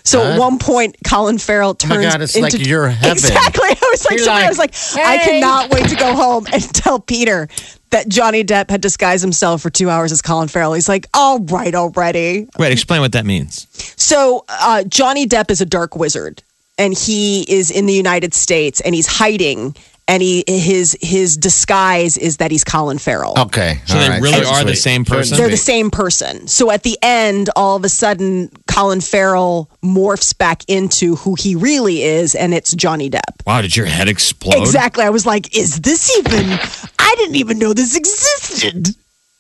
[0.04, 3.12] So at one point, Colin Farrell Oh my turns God, it's into like your heaven.
[3.12, 3.70] Exactly.
[3.70, 7.48] I was like, like, was like, I cannot wait to go home and tell Peter
[7.92, 10.74] that Johnny Depp had disguised himself for two hours as Colin Farrell.
[10.74, 12.50] He's like, all right, already.
[12.58, 13.68] Wait, explain what that means.
[14.02, 16.42] So uh, Johnny Depp is a dark wizard,
[16.78, 19.76] and he is in the United States, and he's hiding.
[20.06, 23.36] And he his his disguise is that he's Colin Farrell.
[23.38, 23.80] Okay.
[23.86, 25.38] So all they right, really short and are the same person?
[25.38, 26.48] They're the same person.
[26.48, 31.56] So at the end, all of a sudden, Colin Farrell morphs back into who he
[31.56, 33.46] really is, and it's Johnny Depp.
[33.48, 34.60] Wow, did your head explode?
[34.60, 35.06] Exactly.
[35.06, 36.60] I was like, is this even?
[37.00, 38.88] I didn't even know this existed.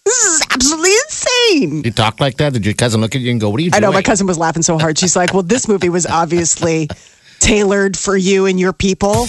[0.05, 1.84] This is absolutely insane.
[1.84, 2.53] You talk like that?
[2.53, 4.01] Did your cousin look at you and go, "What are you I doing?" know my
[4.01, 4.97] cousin was laughing so hard.
[4.97, 6.89] She's like, well, this movie was obviously
[7.39, 9.28] tailored for you and your people.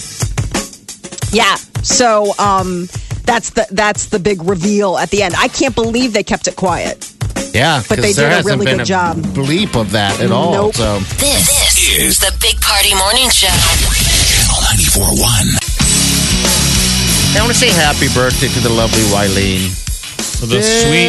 [1.31, 1.55] Yeah.
[1.83, 2.87] So um,
[3.23, 5.35] that's the that's the big reveal at the end.
[5.37, 7.11] I can't believe they kept it quiet.
[7.53, 9.15] Yeah, But they there did a hasn't really been good job.
[9.31, 10.51] Bleep of that at all.
[10.51, 10.75] Nope.
[10.75, 13.47] So This, this is the Big Party Morning Show.
[13.47, 15.15] Channel 94.1.
[17.35, 19.71] I want to say happy birthday to the lovely Wileen.
[20.35, 21.07] So the sweet,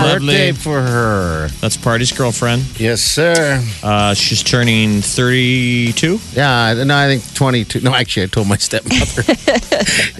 [0.00, 1.48] Birthday lovely, for her.
[1.60, 2.62] that's Party's girlfriend.
[2.78, 3.60] Yes, sir.
[3.82, 6.20] Uh, she's turning 32.
[6.34, 7.80] Yeah, no, I think 22.
[7.80, 9.24] No, actually, I told my stepmother.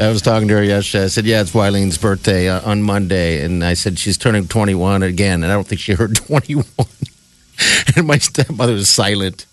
[0.04, 1.04] I was talking to her yesterday.
[1.04, 3.44] I said, yeah, it's Wileen's birthday uh, on Monday.
[3.44, 5.44] And I said, she's turning 21 again.
[5.44, 6.64] And I don't think she heard 21.
[7.96, 9.46] and my stepmother was silent.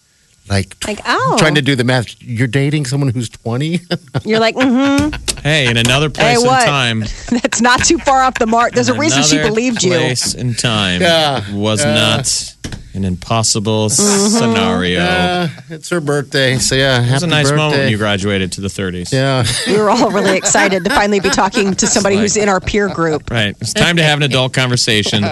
[0.49, 2.21] Like, Like, oh, trying to do the math.
[2.21, 3.79] You're dating someone who's 20?
[4.25, 5.39] You're like, mm-hmm.
[5.39, 6.65] Hey, in another place and what?
[6.65, 6.99] time.
[7.41, 8.73] That's not too far off the mark.
[8.73, 9.91] There's a reason she believed you.
[9.91, 11.93] Place and time Yeah, was yeah.
[11.93, 12.55] not
[12.93, 14.27] an impossible Mm-hmm.
[14.37, 14.99] scenario.
[15.01, 16.57] Uh, it's her birthday.
[16.57, 17.55] So, yeah, it was a nice birthday.
[17.57, 19.11] moment when you graduated to the 30s.
[19.11, 19.45] Yeah.
[19.67, 22.89] We were all really excited to finally be talking to somebody who's in our peer
[22.93, 23.29] group.
[23.31, 23.55] Right.
[23.61, 25.23] It's time to have an adult conversation.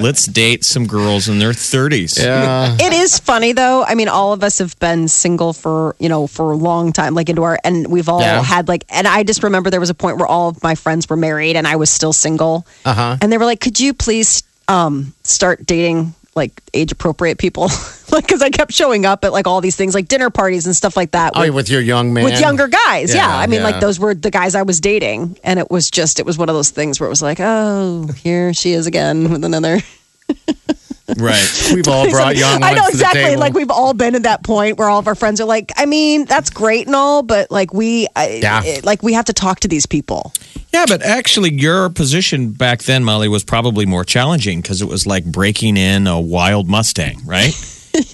[0.00, 2.18] Let's date some girls in their 30s.
[2.22, 2.76] Yeah.
[2.78, 3.84] It is funny though.
[3.84, 7.14] I mean, all of us have been single for you know for a long time,
[7.14, 8.42] like into our, and we've all Yeah.
[8.42, 11.08] had like, and I just remember there was a point where all of my friends
[11.08, 13.16] were married and I was still single, Uh-huh.
[13.20, 17.64] and they were like, "Could you please um, start dating like age appropriate people?"
[18.12, 20.76] like, because I kept showing up at like all these things, like dinner parties and
[20.76, 21.32] stuff like that.
[21.34, 22.24] Oh, with- with your young man?
[22.24, 23.12] with younger guys.
[23.14, 23.26] Yeah.
[23.26, 23.64] Yeah, I mean, yeah.
[23.66, 25.38] like those were the guys I was dating.
[25.42, 28.06] And it was just, it was one of those things where it was like, oh,
[28.16, 29.80] here she is again with another.
[31.16, 31.62] Right.
[31.74, 33.36] We've all brought young I know ones to the exactly.
[33.36, 35.86] Like we've all been at that point where all of our friends are like, I
[35.86, 38.62] mean, that's great and all, but like we, I, Yeah.
[38.64, 40.32] it- like we have to talk to these people.
[40.72, 45.06] Yeah, but actually, your position back then, Molly, was probably more challenging because it was
[45.06, 47.54] like breaking in a wild Mustang, right?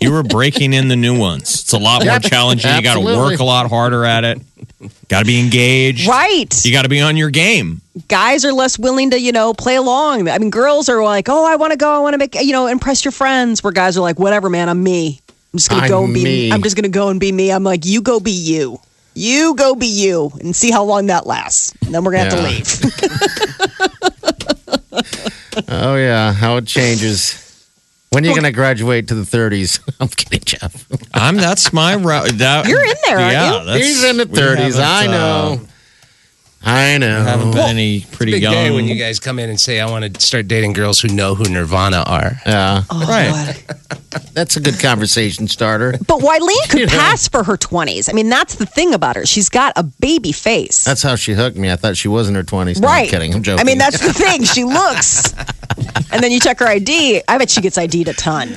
[0.00, 1.60] You were breaking in the new ones.
[1.62, 2.74] It's a lot more Yep, challenging.
[2.74, 4.40] You got to work a lot harder at it.
[5.08, 6.08] Got to be engaged.
[6.08, 6.48] Right.
[6.64, 7.80] You got to be on your game.
[8.08, 10.28] Guys are less willing to, you know, play along.
[10.28, 11.94] I mean, girls are like, oh, I want to go.
[11.94, 13.62] I want to make, you know, impress your friends.
[13.62, 15.20] Where guys are like, whatever, man, I'm me.
[15.52, 16.50] I'm just going to go and be me.
[16.52, 17.52] I'm just going to go and be me.
[17.52, 18.80] I'm like, you go be you.
[19.14, 21.74] You go be you and see how long that lasts.
[21.84, 22.42] And then we're going to Yeah.
[22.42, 24.72] have to leave.
[25.68, 27.41] Oh yeah, how it changes.
[28.12, 29.80] When are you going to graduate to the 30s?
[30.00, 30.86] I'm kidding, Jeff.
[31.14, 31.36] I'm.
[31.36, 32.28] That's my route.
[32.34, 33.64] That, You're in there, aren't yeah, you?
[33.66, 34.78] that's- He's in the we 30s.
[34.78, 35.60] I haven't, know.
[35.64, 35.68] uh,
[36.64, 37.22] I know.
[37.22, 38.52] haven't been any pretty Big young.
[38.52, 41.08] day when you guys come in and say, I want to start dating girls who
[41.08, 42.32] know who Nirvana are.
[42.46, 43.64] yeah, Oh, Right.
[44.32, 45.92] that's a good conversation starter.
[46.06, 46.92] But Wileen could You know.
[46.92, 48.08] pass for her 20s.
[48.08, 49.26] I mean, that's the thing about her.
[49.26, 50.84] She's got a baby face.
[50.84, 51.72] That's how she hooked me.
[51.72, 52.80] I thought she was in her 20s.
[52.80, 53.04] No, right.
[53.06, 53.34] I'm kidding.
[53.34, 53.60] I'm joking.
[53.60, 54.44] I mean, that's the thing.
[54.44, 55.34] She looks.
[56.12, 57.22] and then you check her ID.
[57.26, 58.56] I bet she gets ID'd a ton.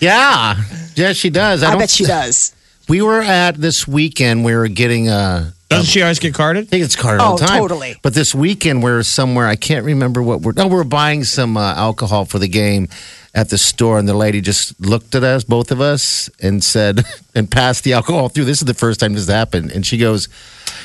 [0.00, 0.56] yeah.
[0.94, 1.62] Yes, she does.
[1.62, 2.54] I, I don't, bet she does.
[2.88, 4.44] We were at this weekend.
[4.44, 6.64] We were getting uh, Doesn't she always get carded?
[6.64, 7.60] I think it's carded all Oh, the time.
[7.60, 7.96] totally.
[8.02, 9.46] But this weekend we're somewhere.
[9.46, 10.52] I can't remember what we're.
[10.52, 12.88] No, we're buying some uh, alcohol for the game
[13.34, 17.04] at the store, and the lady just looked at us, both of us, and said,
[17.34, 18.46] and passed the alcohol through.
[18.46, 20.28] This is the first time this happened, and she goes,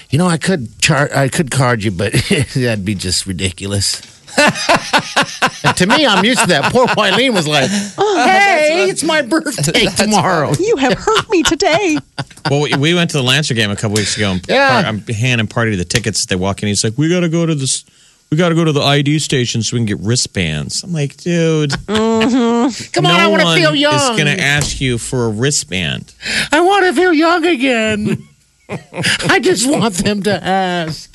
[0.10, 2.12] "You know, I could char- I could card you, but
[2.54, 4.02] that'd be just ridiculous."
[5.64, 6.72] and to me, I'm used to that.
[6.72, 11.44] Poor Wileen was like, oh, oh, "Hey, it's my birthday tomorrow." You have hurt me
[11.44, 11.98] today.
[12.50, 14.32] Well, we- we went to the Lancer game a couple weeks ago.
[14.32, 14.84] And Yeah.
[14.86, 16.26] I'm handing party the tickets.
[16.26, 16.68] They walk in.
[16.68, 17.86] He's like, "We got to go to this.
[18.30, 20.84] we got to go to the ID station so we can get wristbands.
[20.84, 22.92] I'm like, dude, mm-hmm.
[22.92, 24.18] Come no on, I want to one feel is young.
[24.18, 26.14] going to ask you for a wristband.
[26.52, 28.28] I want to feel young again.
[28.70, 31.14] I just want them to ask.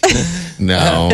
[0.61, 1.09] No,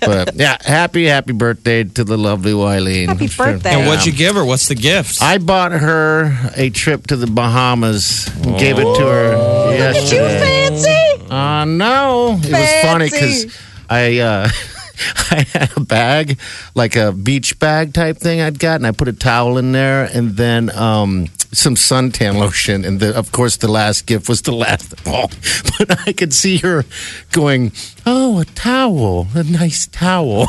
[0.00, 3.08] but yeah, happy happy birthday to the lovely Wileen.
[3.08, 3.74] Happy birthday.
[3.74, 4.44] And what'd you give her?
[4.44, 5.22] What's the gift?
[5.22, 9.94] I bought her a trip to the Bahamas and gave it to her Look at
[9.94, 10.40] you, yesterday.
[10.40, 11.30] fancy.
[11.30, 13.58] Uh, no, it was funny because
[13.88, 14.48] I uh,
[15.30, 16.38] I had a bag,
[16.74, 20.04] like a beach bag type thing I'd got, and I put a towel in there,
[20.04, 24.52] and then um, some suntan lotion, and the, of course the last gift was the
[24.52, 25.30] last of oh, all.
[25.78, 26.84] But I could see her
[27.32, 27.72] going,
[28.06, 30.42] "Oh, a towel, a nice towel.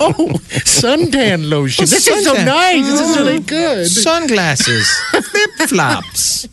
[0.00, 1.84] oh, suntan lotion.
[1.84, 2.46] Oh, this is so suntan.
[2.46, 2.86] nice.
[2.86, 6.48] This is really oh, good." Sunglasses, flip flops.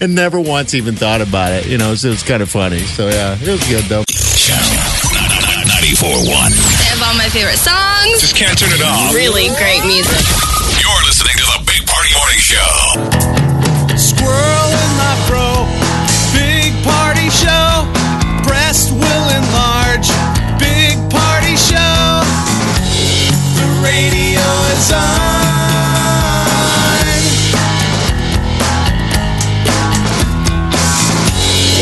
[0.00, 1.66] and never once even thought about it.
[1.66, 2.80] You know, so it's kind of funny.
[2.80, 4.04] So yeah, it was good though.
[4.08, 5.20] Channel
[5.68, 6.26] 94.1.
[6.26, 8.20] They have all my favorite songs.
[8.20, 9.14] Just can't turn it off.
[9.14, 10.16] Really great music.
[10.80, 11.19] You're listening
[18.70, 20.06] Breast will enlarge.
[20.62, 22.22] Big party show.
[23.58, 25.02] The radio is on.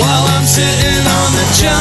[0.01, 1.76] While I'm sitting on the john.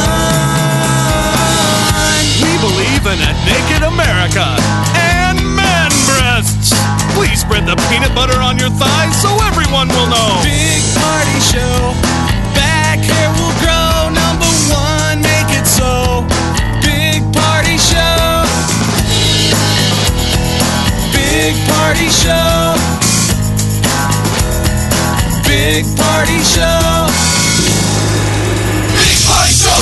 [2.44, 4.60] We believe in a naked America
[4.92, 6.76] and man breasts.
[7.16, 10.42] Please spread the peanut butter on your thighs so everyone will know.
[10.44, 12.07] Big party show.
[21.88, 22.76] Party show.
[25.48, 27.08] Big party show.
[28.92, 29.80] Big Party Show.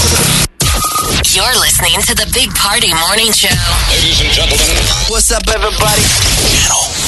[1.34, 3.50] You're listening to the Big Party Morning Show.
[3.90, 4.78] Ladies and gentlemen,
[5.10, 6.06] What's up, everybody?
[6.54, 7.05] Channel